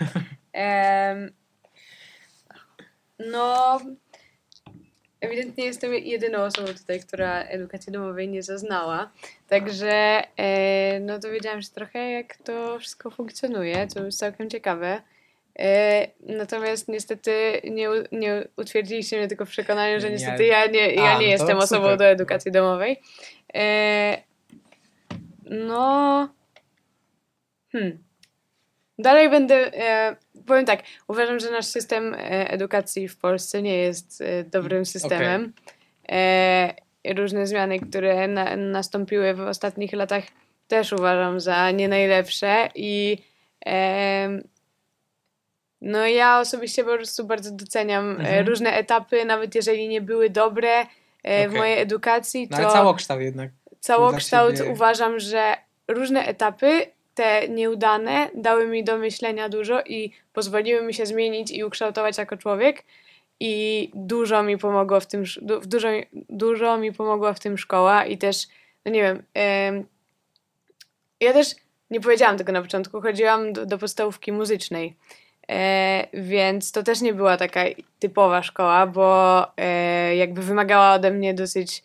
[0.54, 1.32] Em,
[3.32, 3.80] no,
[5.26, 9.12] ewidentnie jestem jedyną osobą tutaj, która edukacji domowej nie zaznała.
[9.50, 15.02] Także e, no dowiedziałam się trochę, jak to wszystko funkcjonuje, co jest całkiem ciekawe.
[15.60, 20.14] E, natomiast niestety nie, nie utwierdziliście mnie tylko w przekonaniu, że Nie.
[20.14, 21.98] niestety ja nie, ja nie no jestem osobą super.
[21.98, 23.02] do edukacji domowej.
[23.56, 24.18] E,
[25.46, 26.30] no.
[27.72, 28.04] Hmm.
[29.00, 29.56] Dalej będę.
[29.74, 30.16] E,
[30.48, 32.18] powiem tak, uważam, że nasz system e,
[32.50, 35.54] edukacji w Polsce nie jest e, dobrym systemem.
[36.10, 36.74] E,
[37.16, 40.24] różne zmiany, które na, nastąpiły w ostatnich latach,
[40.68, 43.18] też uważam za nie najlepsze i.
[45.82, 48.48] no ja osobiście po prostu bardzo doceniam Mhm.
[48.48, 50.86] różne etapy, nawet jeżeli nie były dobre
[51.24, 53.52] e, w mojej edukacji, No to ale całokształt jednak.
[53.80, 55.54] całokształt uważam, że
[55.88, 61.64] różne etapy, te nieudane, dały mi do myślenia dużo i pozwoliły mi się zmienić i
[61.64, 62.84] ukształtować jako człowiek.
[63.40, 65.88] I dużo mi pomogło w tym, dużo,
[66.30, 68.48] dużo mi pomogła w tym szkoła i też,
[68.86, 69.86] no nie wiem, em,
[71.20, 71.56] ja też
[71.90, 74.96] nie powiedziałam tego na początku, chodziłam do, do podstawówki muzycznej.
[75.50, 77.64] E, więc to też nie była taka
[78.00, 81.84] typowa szkoła, bo e, jakby wymagała ode mnie dosyć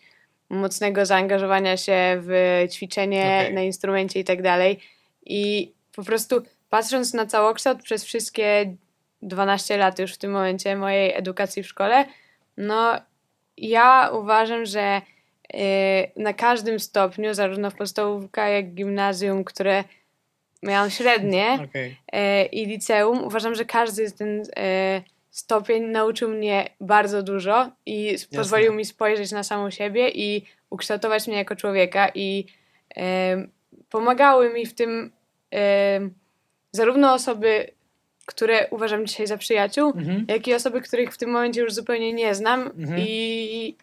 [0.49, 2.31] mocnego zaangażowania się w
[2.71, 3.53] ćwiczenie Okej.
[3.53, 4.79] na instrumencie i tak dalej.
[5.25, 8.75] I po prostu patrząc na całokształt przez wszystkie
[9.21, 12.05] 12 lat już w tym momencie mojej edukacji w szkole,
[12.57, 13.01] no
[13.57, 15.01] ja uważam, że
[15.53, 15.59] y,
[16.15, 19.83] na każdym stopniu, zarówno w podstawówka, jak i gimnazjum, które
[20.63, 21.67] miałam średnie,
[22.11, 28.15] e, i liceum, uważam, że każdy z ten e, stopień nauczył mnie bardzo dużo i
[28.35, 32.45] pozwolił mi spojrzeć na samą siebie i ukształtować mnie jako człowieka i
[32.97, 33.47] e,
[33.91, 35.11] pomagały mi w tym
[36.71, 37.67] zarówno osoby,
[38.25, 40.25] które uważam dzisiaj za przyjaciół, Mhm.
[40.27, 42.99] jak i osoby, których w tym momencie już zupełnie nie znam Mhm.
[42.99, 43.75] i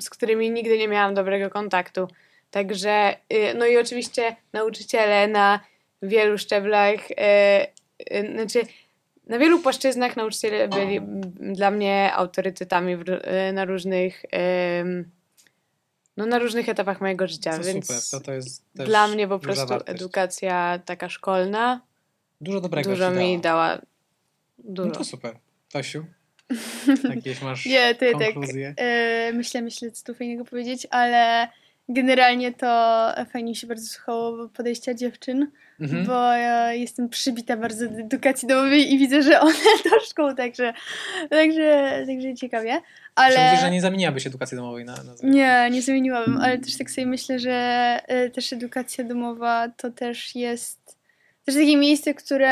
[0.00, 2.08] z którymi nigdy nie miałam dobrego kontaktu.
[2.50, 5.60] Także, y, no i oczywiście nauczyciele na
[6.02, 7.66] wielu szczeblach, e,
[8.10, 8.60] e, znaczy
[9.26, 11.00] na wielu płaszczyznach nauczyciele byli
[11.54, 14.22] dla mnie autorytetami w, e, na różnych
[16.16, 19.28] no na różnych etapach mojego życia, Co więc super, to, to jest też dla mnie
[19.28, 19.90] po prostu wartość.
[20.00, 21.80] edukacja taka szkolna
[22.40, 23.68] Dużo dobrego dużo mi dała.
[23.68, 23.82] dała.
[24.58, 24.88] Dużo.
[24.88, 25.36] No to super.
[25.72, 26.04] Tosiu,
[27.16, 28.74] jakieś masz Nie, to ja tak konkluzje?
[28.76, 31.48] e, myślę, myślę, co tu fajnego powiedzieć, ale
[31.88, 32.66] generalnie to
[33.32, 35.50] fajnie się bardzo słuchało podejścia dziewczyn,
[35.80, 36.06] Mhm.
[36.06, 39.52] bo ja jestem przybita bardzo do edukacji domowej i widzę, że one
[39.90, 40.72] do szkół, także,
[41.30, 42.80] także, także ciekawie.
[43.14, 43.56] Ale...
[43.60, 47.38] Że nie zamieniłabyś edukacji domowej na, na Nie, nie zmieniłabym, ale też tak sobie myślę,
[47.38, 47.52] że
[48.06, 51.00] e, też edukacja domowa to też jest
[51.44, 52.50] też takie miejsce, które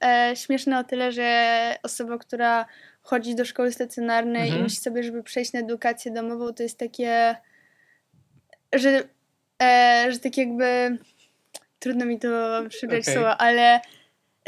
[0.00, 2.66] e, śmieszne o tyle, że osoba, która
[3.02, 4.60] chodzi do szkoły stacjonarnej Mhm.
[4.60, 7.36] i myśli sobie, żeby przejść na edukację domową, to jest takie,
[8.72, 9.02] że,
[9.62, 10.98] e, że tak jakby
[11.84, 12.28] trudno mi to
[12.68, 13.14] przybrać Okej.
[13.14, 13.80] słowa, ale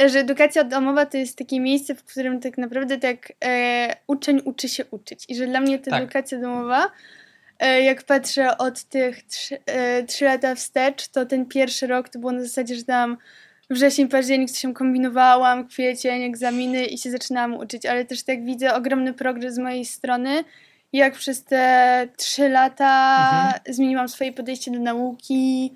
[0.00, 4.40] e, że edukacja domowa to jest takie miejsce, w którym tak naprawdę tak e, uczeń
[4.44, 5.24] uczy się uczyć.
[5.28, 6.02] I że dla mnie ta Tak.
[6.02, 6.90] edukacja domowa,
[7.58, 12.18] e, jak patrzę od tych trzy, e, trzy lata wstecz, to ten pierwszy rok to
[12.18, 13.16] było na zasadzie, że tam
[13.70, 18.74] wrzesień, październik coś się kombinowałam, kwiecień, egzaminy i się zaczynałam uczyć, ale też tak widzę
[18.74, 20.44] ogromny progres z mojej strony,
[20.92, 23.74] jak przez te trzy lata Mhm.
[23.74, 25.72] zmieniłam swoje podejście do nauki,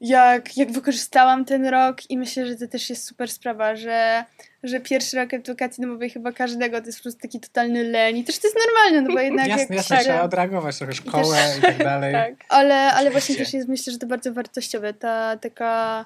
[0.00, 4.24] jak, jak wykorzystałam ten rok i myślę, że to też jest super sprawa, że,
[4.62, 8.24] że pierwszy rok edukacji domowej chyba każdego to jest po prostu taki totalny leń i
[8.24, 11.62] też to jest normalne, no bo jednak Jasne, jak jasne, trzeba odreagować trochę szkołę i
[11.62, 12.14] tak dalej.
[12.20, 12.34] Tak.
[12.48, 16.04] ale, ale właśnie też jest, myślę, że to bardzo wartościowe, ta taka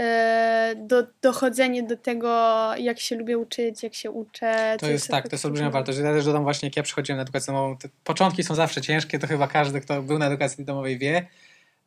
[0.00, 4.76] e, do, dochodzenie do tego, jak się lubię uczyć, jak się uczę.
[4.80, 5.98] To jest tak, to jest olbrzymia wartość.
[5.98, 9.26] Ja też dodam właśnie, jak ja przychodziłem na edukację domową, początki są zawsze ciężkie, to
[9.26, 11.26] chyba każdy, kto był na edukacji domowej wie,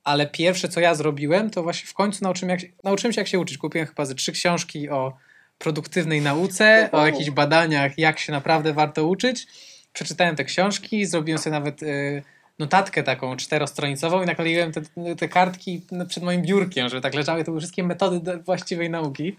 [0.05, 3.39] ale pierwsze, co ja zrobiłem, to właśnie w końcu nauczyłem, jak, nauczyłem się, jak się
[3.39, 3.57] uczyć.
[3.57, 5.17] Kupiłem chyba ze trzy książki o
[5.57, 9.47] produktywnej nauce, o jakichś badaniach, jak się naprawdę warto uczyć.
[9.93, 12.23] Przeczytałem te książki, zrobiłem sobie nawet y,
[12.59, 14.81] notatkę taką czterostronicową i nakleiłem te,
[15.15, 17.43] te kartki przed moim biurkiem, żeby tak leżały.
[17.43, 19.37] To były wszystkie metody właściwej nauki.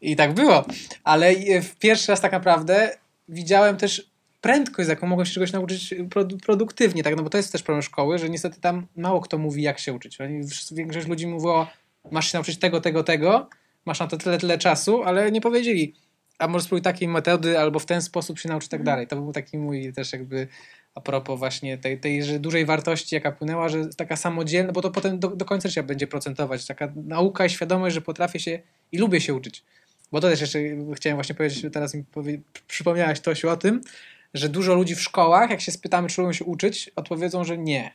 [0.00, 0.64] I tak było.
[1.04, 2.96] Ale y, pierwszy raz tak naprawdę
[3.28, 4.11] widziałem też
[4.42, 7.16] prędkość, z jaką mogłem się czegoś nauczyć produ- produktywnie, tak?
[7.16, 9.92] No bo to jest też problem szkoły, że niestety tam mało kto mówi, jak się
[9.92, 10.18] uczyć.
[10.72, 11.66] Większość ludzi mówiło,
[12.10, 13.48] masz się nauczyć tego, tego, tego,
[13.84, 15.94] masz na to tyle, tyle czasu, ale nie powiedzieli,
[16.38, 19.06] a może spróbuj takiej metody, albo w ten sposób się nauczyć, tak dalej.
[19.06, 20.48] To był taki mój też jakby
[20.94, 24.90] a propos właśnie tej, tej że dużej wartości, jaka płynęła, że taka samodzielna, bo to
[24.90, 28.60] potem do, do końca życia będzie procentować, taka nauka i świadomość, że potrafię się
[28.92, 29.64] i lubię się uczyć.
[30.12, 30.58] Bo to też jeszcze
[30.94, 33.80] chciałem właśnie powiedzieć, teraz mi powie, przypomniałaś Tosiu o tym,
[34.34, 37.92] że dużo ludzi w szkołach, jak się spytamy, czy lubią się uczyć, odpowiedzą, że nie.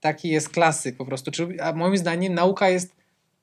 [0.00, 1.30] Taki jest klasyk po prostu.
[1.62, 2.96] A moim zdaniem nauka jest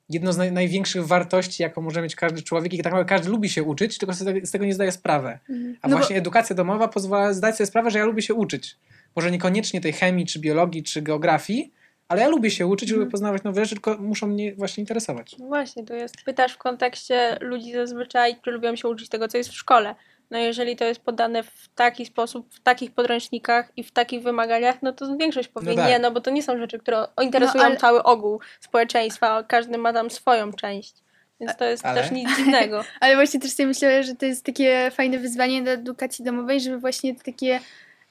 [0.08, 3.48] jedną z naj, największych wartości, jaką może mieć każdy człowiek i tak naprawdę każdy lubi
[3.48, 5.38] się uczyć, tylko sobie z tego nie zdaje sprawy.
[5.50, 5.76] Mhm.
[5.82, 8.76] A No bo- właśnie edukacja domowa pozwala zdać sobie sprawę, że ja lubię się uczyć.
[9.16, 11.72] Może niekoniecznie tej chemii, czy biologii, czy geografii,
[12.08, 13.10] ale ja lubię się uczyć, lubię Mhm.
[13.10, 15.36] poznawać nowe rzeczy, tylko muszą mnie właśnie interesować.
[15.38, 19.38] No właśnie, to jest, pytasz w kontekście ludzi zazwyczaj, czy lubią się uczyć tego, co
[19.38, 19.94] jest w szkole.
[20.30, 24.82] No jeżeli to jest podane w taki sposób, w takich podręcznikach i w takich wymaganiach,
[24.82, 25.88] no to większość powie tak.
[25.88, 29.92] nie, no bo to nie są rzeczy, które interesują ale- cały ogół społeczeństwa, każdy ma
[29.92, 30.94] tam swoją część.
[31.40, 32.02] Więc to jest Ale?
[32.02, 32.84] też nic dziwnego.
[33.00, 36.78] Ale właśnie też sobie myślę, że to jest takie fajne wyzwanie dla edukacji domowej, żeby
[36.78, 37.60] właśnie takie,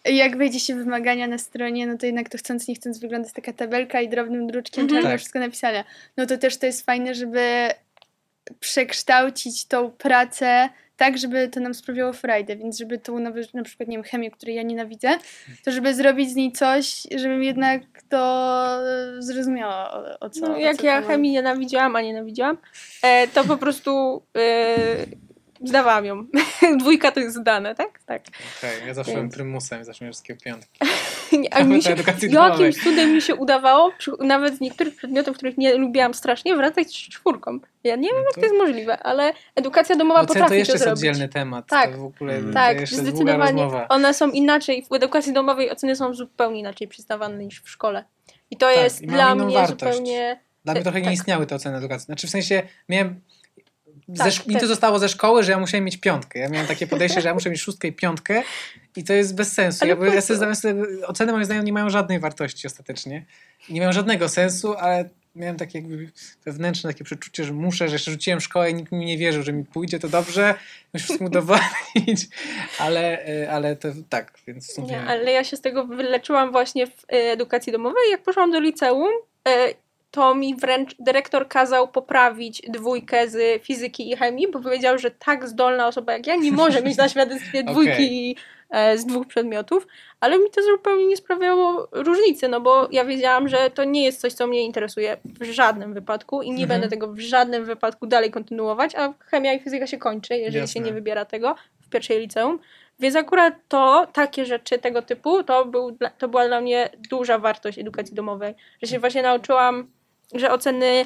[0.05, 3.53] jak wejdzie się wymagania na stronie, no to jednak to chcąc, nie chcąc wygląda taka
[3.53, 5.01] tabelka i drobnym druczkiem Mhm.
[5.01, 5.19] trzeba Tak.
[5.19, 5.83] wszystko napisane.
[6.17, 7.69] No to też to jest fajne, żeby
[8.59, 13.97] przekształcić tą pracę tak, żeby to nam sprawiało frajdę, więc żeby tą na przykład, nie
[13.97, 15.17] wiem, chemię, której ja nienawidzę,
[15.63, 18.79] to żeby zrobić z niej coś, żebym jednak to
[19.19, 22.57] zrozumiała o, o co No, o jak co ja chemii nienawidziałam, a nienawidziłam,
[23.01, 24.75] e, to po prostu e,
[25.65, 26.25] zdawałam ją.
[26.79, 27.99] Dwójka to jest zdane, tak?
[28.05, 28.21] Tak.
[28.57, 30.79] Okej, ja zawsze byłem prymusem, zawsze miałem wszystkie piątki.
[31.31, 31.95] Nie, A mi się,
[32.29, 37.09] jakimś cudem mi się udawało, nawet z niektórych przedmiotów, których nie lubiłam strasznie, wracać z
[37.09, 37.59] czwórką.
[37.83, 40.77] Ja nie wiem, jak to jest możliwe, ale edukacja domowa Ocen potrafi to jeszcze to
[40.79, 41.67] jest oddzielny temat.
[41.67, 41.91] Tak.
[41.91, 42.47] To w ogóle Mm.
[42.47, 43.67] to Tak, długa zdecydowanie.
[43.89, 48.03] One są inaczej, w edukacji domowej oceny są zupełnie inaczej przyznawane niż w szkole.
[48.51, 49.95] I to Tak, jest i dla mnie wartość.
[49.95, 50.39] zupełnie...
[50.65, 51.13] Dla mnie trochę nie tak.
[51.13, 52.05] istniały te oceny edukacji.
[52.05, 53.21] Znaczy w sensie miałem...
[54.17, 56.39] Tak, mi to zostało ze szkoły, że ja musiałem mieć piątkę.
[56.39, 58.43] Ja miałem takie podejście, że ja muszę mieć szóstkę i piątkę
[58.95, 59.85] i to jest bez sensu.
[59.85, 63.25] Ale Ja, ja sobie sobie, oceny moim zdaniem nie mają żadnej wartości ostatecznie.
[63.69, 66.11] Nie mają żadnego sensu, ale miałem takie jakby
[66.45, 69.53] wewnętrzne takie przeczucie, że muszę, że jeszcze rzuciłem szkołę i nikt mi nie wierzył, że
[69.53, 70.55] mi pójdzie to dobrze,
[70.93, 72.27] muszę wszystkim udowodnić,
[72.79, 74.87] ale, e, ale to tak, więc sumie...
[74.87, 78.11] Nie, ale ja się z tego wyleczyłam właśnie w e, edukacji domowej.
[78.11, 79.11] Jak poszłam do liceum,
[79.47, 79.73] e,
[80.17, 85.47] to mi wręcz dyrektor kazał poprawić dwójkę z fizyki i chemii, bo powiedział, że tak
[85.47, 88.35] zdolna osoba jak ja nie może mieć na świadectwie dwójki Okej.
[88.69, 89.87] e, z dwóch przedmiotów,
[90.19, 94.21] ale mi to zupełnie nie sprawiało różnicy, no bo ja wiedziałam, że to nie jest
[94.21, 96.67] coś, co mnie interesuje w żadnym wypadku i nie Mhm.
[96.69, 100.73] będę tego w żadnym wypadku dalej kontynuować, a chemia i fizyka się kończy, jeżeli Jasne.
[100.73, 102.59] się nie wybiera tego w pierwszej liceum.
[102.99, 107.79] Więc akurat to, takie rzeczy tego typu, to, był, to była dla mnie duża wartość
[107.79, 108.55] edukacji domowej.
[108.81, 109.87] Że się właśnie nauczyłam,
[110.35, 111.05] że oceny,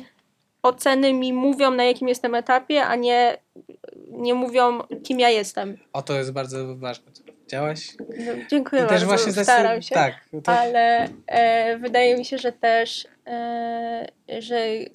[0.63, 3.37] oceny mi mówią, na jakim jestem etapie, a nie,
[4.07, 5.77] nie mówią, kim ja jestem.
[5.93, 7.11] O, to jest bardzo ważne.
[7.11, 7.95] co powiedziałaś.
[7.99, 9.95] No, dziękuję I bardzo, też właśnie staram się.
[9.95, 10.13] Tak,
[10.43, 14.07] to, Ale e, wydaje mi się, że też, e,
[14.39, 14.85] że e,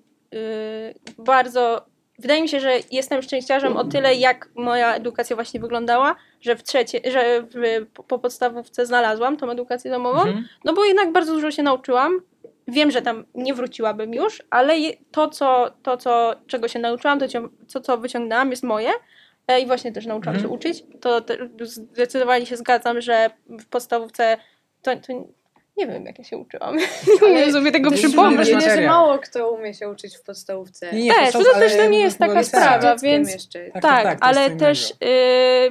[1.19, 1.87] bardzo.
[2.19, 6.63] Wydaje mi się, że jestem szczęściarzem o tyle, jak moja edukacja właśnie wyglądała, że w
[6.63, 10.49] trzecie, że w, po podstawówce znalazłam tą edukację domową, Mhm.
[10.65, 12.21] no bo jednak bardzo dużo się nauczyłam.
[12.69, 14.75] Wiem, że tam nie wróciłabym już, ale
[15.11, 17.27] to, co, to co, czego się nauczyłam, to
[17.67, 18.91] co, co, wyciągnęłam, jest moje.
[19.49, 20.51] E, I właśnie też nauczyłam Mhm.
[20.51, 20.85] się uczyć.
[21.01, 21.21] To
[21.61, 24.37] zdecydowanie się zgadzam, że w podstawówce
[24.83, 25.13] to, to
[25.77, 26.77] nie wiem, jak ja się uczyłam.
[27.23, 28.37] Nie umiem sobie tego przypomnieć.
[28.51, 30.93] wrażenie, że mało kto umie się uczyć w podstawówce.
[30.93, 33.49] Nie, nie, Też, to też ale to nie jest taka sprawa, więc-.
[33.73, 34.95] Tak, Tak, tak, ale co też y,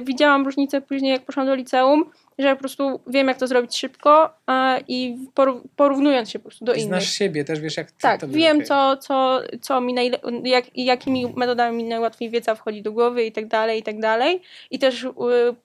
[0.02, 4.30] widziałam różnicę później, jak poszłam do liceum, że po prostu wiem, jak to zrobić szybko
[4.46, 6.86] a, i poró- porównując się po prostu do innych.
[6.86, 8.66] znasz siebie, też wiesz jak Tak, to wiem, okej.
[8.66, 13.32] co, co, co mi najle- jak, jakimi metodami mi najłatwiej wiedza wchodzi do głowy i
[13.32, 14.42] tak dalej, i tak dalej.
[14.70, 15.10] I też y,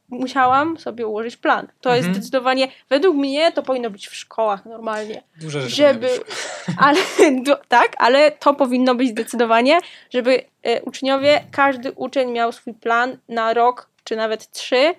[0.09, 1.67] musiałam sobie ułożyć plan.
[1.81, 2.15] To jest Mhm.
[2.15, 5.23] zdecydowanie, według mnie to powinno być w szkołach normalnie.
[5.41, 6.07] Duże rzeczy Żeby,
[6.85, 6.99] ale,
[7.43, 13.17] do, tak, ale to powinno być zdecydowanie, żeby e, uczniowie, każdy uczeń miał swój plan
[13.29, 14.93] na rok, czy nawet trzy,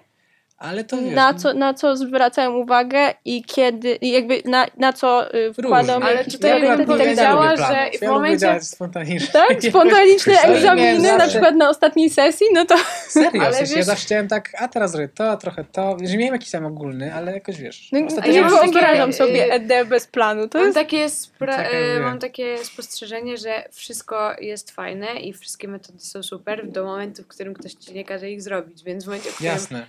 [0.62, 4.92] Ale to wiesz, na co, na co zwracają uwagę i kiedy, i jakby na, na
[4.92, 6.08] co y, wkładą różnie.
[6.10, 7.58] Ale tutaj Ja bym tak ja powiedziała, planów.
[7.92, 9.28] że w ja momencie- działać spontanicznie.
[9.32, 9.62] Tak?
[9.68, 12.74] Spontaniczne Miałem egzaminy, na przykład na ostatniej sesji, no to
[13.08, 15.96] Serio, Ale w sensie ja wiesz- zawsze chciałem tak, a teraz to, a trochę to,
[16.04, 17.88] że miałem jakiś tam ogólny, ale jakoś wiesz.
[17.92, 20.48] no, ja nie mam takie- wyobrażam sobie y, ED bez planu.
[20.48, 25.32] To Mam jest takie, spra- Tak, ja mam takie spostrzeżenie, że wszystko jest fajne i
[25.32, 29.04] wszystkie metody są super do momentu, w którym ktoś ci nie każe ich zrobić, więc
[29.04, 29.86] w momencie, w którym Jasne.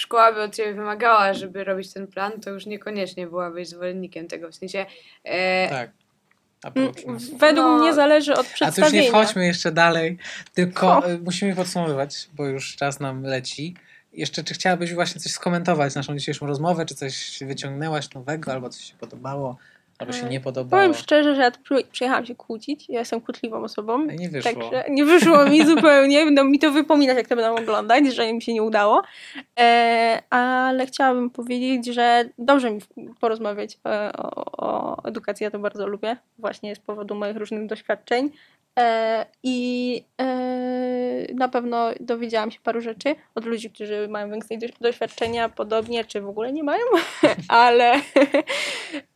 [0.00, 4.28] E, szkoła by od ciebie wymagała, żeby robić ten plan, to już niekoniecznie byłabyś zwolennikiem
[4.28, 4.50] tego.
[4.50, 4.86] W sensie
[5.24, 5.90] e, Tak.
[6.74, 6.92] Planu.
[7.38, 7.78] Według No.
[7.78, 9.02] mnie zależy od A to już przedstawienia.
[9.02, 10.18] nie wchodźmy jeszcze dalej,
[10.54, 13.74] tylko y, musimy podsumowywać, bo już czas nam leci.
[14.12, 18.84] Jeszcze czy chciałabyś właśnie coś skomentować naszą dzisiejszą rozmowę, czy coś wyciągnęłaś nowego, albo coś
[18.84, 19.56] się podobało,
[20.00, 20.82] albo się E, nie podobało?
[20.82, 21.50] Powiem szczerze, że ja
[21.92, 22.88] przyjechałam się kłócić.
[22.88, 24.06] Ja jestem kłótliwą osobą.
[24.06, 24.52] Nie wyszło.
[24.52, 26.24] Także nie wyszło mi zupełnie.
[26.24, 29.02] Będą mi to wypominać, jak to będą oglądać, że im się nie udało.
[29.60, 32.80] E, ale chciałabym powiedzieć, że dobrze mi
[33.20, 35.44] porozmawiać e, o, o edukacji.
[35.44, 36.16] Ja to bardzo lubię.
[36.38, 38.30] Właśnie z powodu moich różnych doświadczeń.
[38.78, 45.48] E, I e, na pewno dowiedziałam się paru rzeczy od ludzi, którzy mają doś- doświadczenia,
[45.48, 46.84] podobnie, czy w ogóle nie mają,
[47.48, 47.94] ale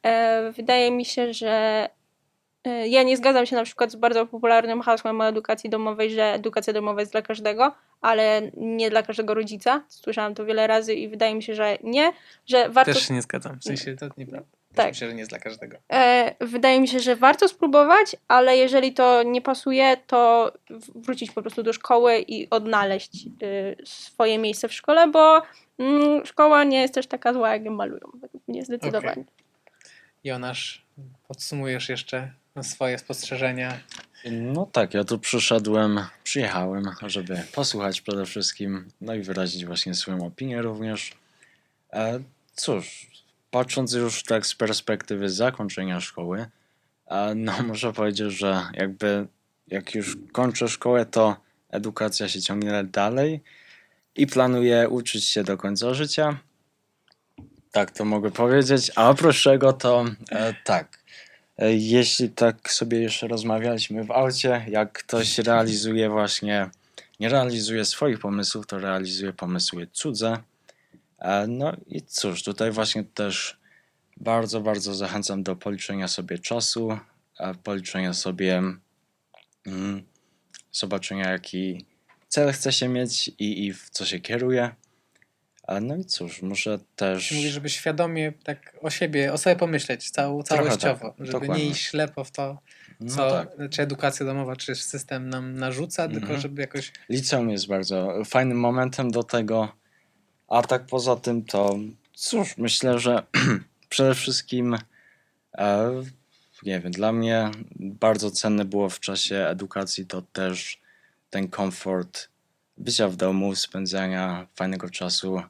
[0.02, 1.88] e, wydaje mi się, że
[2.88, 6.72] ja nie zgadzam się na przykład z bardzo popularnym hasłem o edukacji domowej, że edukacja
[6.72, 9.84] domowa jest dla każdego, ale nie dla każdego rodzica.
[9.88, 12.12] Słyszałam to wiele razy i wydaje mi się, że nie,
[12.46, 14.48] że warto Też się nie zgadzam, w sensie to nieprawda.
[14.74, 14.88] Tak.
[14.88, 15.76] Myślę, że nie jest dla każdego.
[15.92, 20.52] E, wydaje mi się, że warto spróbować, ale jeżeli to nie pasuje, to
[20.94, 25.42] wrócić po prostu do szkoły i odnaleźć y, swoje miejsce w szkole, bo
[25.78, 28.10] mm, szkoła nie jest też taka zła, jak ją malują.
[28.20, 29.24] Według mnie zdecydowanie.
[30.24, 30.82] Jonasz,
[31.28, 32.30] podsumujesz jeszcze
[32.62, 33.78] swoje spostrzeżenia.
[34.30, 40.26] No tak, ja tu przyszedłem, przyjechałem, żeby posłuchać przede wszystkim, no i wyrazić właśnie swoją
[40.26, 41.12] opinię również.
[41.92, 42.20] E,
[42.54, 43.10] cóż,
[43.54, 46.46] patrząc już tak z perspektywy zakończenia szkoły,
[47.36, 49.26] no muszę powiedzieć, że jakby
[49.66, 51.36] jak już kończę szkołę, to
[51.70, 53.42] edukacja się ciągnie dalej
[54.16, 56.38] i planuję uczyć się do końca życia.
[57.72, 58.90] Tak to mogę powiedzieć.
[58.96, 60.98] A oprócz tego to e, tak.
[61.58, 66.70] E, Jeśli tak sobie jeszcze rozmawialiśmy w aucie, jak ktoś realizuje właśnie,
[67.20, 70.38] nie realizuje swoich pomysłów, to realizuje pomysły cudze.
[71.48, 73.60] No i cóż, tutaj właśnie też
[74.16, 76.98] bardzo, bardzo zachęcam do policzenia sobie czasu,
[77.62, 78.62] policzenia sobie
[79.66, 80.02] mm,
[80.72, 81.86] zobaczenia, jaki
[82.28, 84.70] cel chce się mieć i, i w co się kieruje.
[85.82, 87.32] No i cóż, muszę też.
[87.32, 91.64] Mówisz, żeby świadomie tak o siebie, o sobie pomyśleć cał, całościowo, tak, żeby dokładnie.
[91.64, 92.58] nie iść ślepo w to,
[93.00, 93.48] No co tak.
[93.70, 96.40] czy edukacja domowa, czy system nam narzuca, tylko Mhm.
[96.40, 99.83] żeby jakoś Liceum jest bardzo fajnym momentem do tego.
[100.54, 101.78] A tak poza tym to
[102.12, 103.22] cóż, myślę, że
[103.88, 104.76] przede wszystkim
[105.54, 105.90] e,
[106.62, 110.80] nie wiem, dla mnie bardzo cenne było w czasie edukacji to też
[111.30, 112.28] ten komfort
[112.78, 115.42] bycia w domu, spędzania fajnego czasu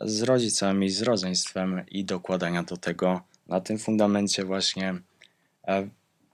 [0.00, 4.94] z rodzicami, z rodzeństwem i dokładania do tego na tym fundamencie właśnie
[5.66, 5.88] e,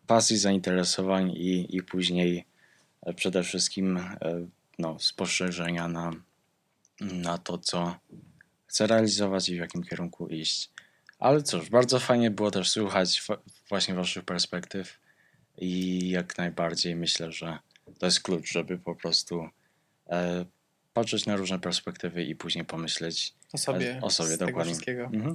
[0.07, 2.45] pasji, zainteresowań i, i później
[3.17, 4.17] przede wszystkim e,
[4.79, 6.13] no, spostrzeżenia na,
[7.01, 7.97] na to, co
[8.67, 10.71] chcę realizować i w jakim kierunku iść.
[11.19, 13.23] Ale cóż, bardzo fajnie było też słuchać
[13.69, 15.01] właśnie Waszych perspektyw
[15.59, 17.59] i jak najbardziej myślę, że
[17.99, 19.49] to jest klucz, żeby po prostu
[20.11, 20.45] e,
[20.93, 24.75] patrzeć na różne perspektywy i później pomyśleć O sobie, o sobie dokładnie.
[24.89, 25.35] Mhm.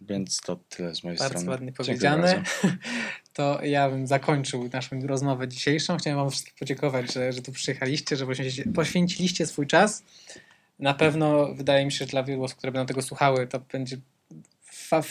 [0.00, 1.50] Więc to tyle z mojej Bardzo strony.
[1.50, 2.44] ładnie Dziękuję powiedziane.
[2.62, 2.76] bardzo.
[3.32, 5.96] To ja bym zakończył naszą rozmowę dzisiejszą.
[5.96, 8.26] Chciałem Wam wszystkim podziękować, że, że tu przyjechaliście, że
[8.74, 10.02] poświęciliście swój czas.
[10.80, 13.96] Na pewno wydaje mi się, że dla wielu osób, które będą tego słuchały, to będzie
[14.62, 15.02] fa-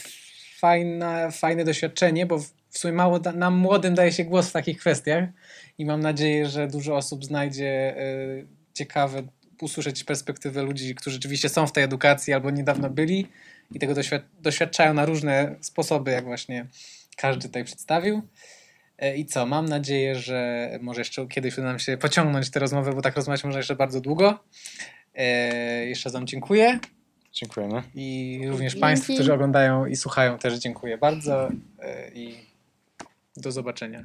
[0.60, 2.40] fajna, fajne doświadczenie, bo
[2.70, 5.24] w sumie mało nam młodym daje się głos w takich kwestiach
[5.78, 9.24] i mam nadzieję, że dużo osób znajdzie y, ciekawe
[9.62, 13.28] usłyszeć perspektywę ludzi, którzy rzeczywiście są w tej edukacji albo niedawno byli
[13.72, 16.66] i tego doświad- doświadczają na różne sposoby, jak właśnie
[17.18, 18.22] każdy tutaj przedstawił.
[18.98, 22.94] E, I co, mam nadzieję, że może jeszcze kiedyś uda nam się pociągnąć tę rozmowę,
[22.94, 24.40] bo tak rozmawiać można jeszcze bardzo długo.
[25.16, 26.80] E, jeszcze Wam dziękuję
[27.34, 27.84] Dziękujemy.
[27.96, 28.82] i również Dzięki.
[28.82, 31.50] Państwu, którzy oglądają i słuchają też dziękuję bardzo
[31.80, 32.36] e, i
[33.38, 34.04] do zobaczenia.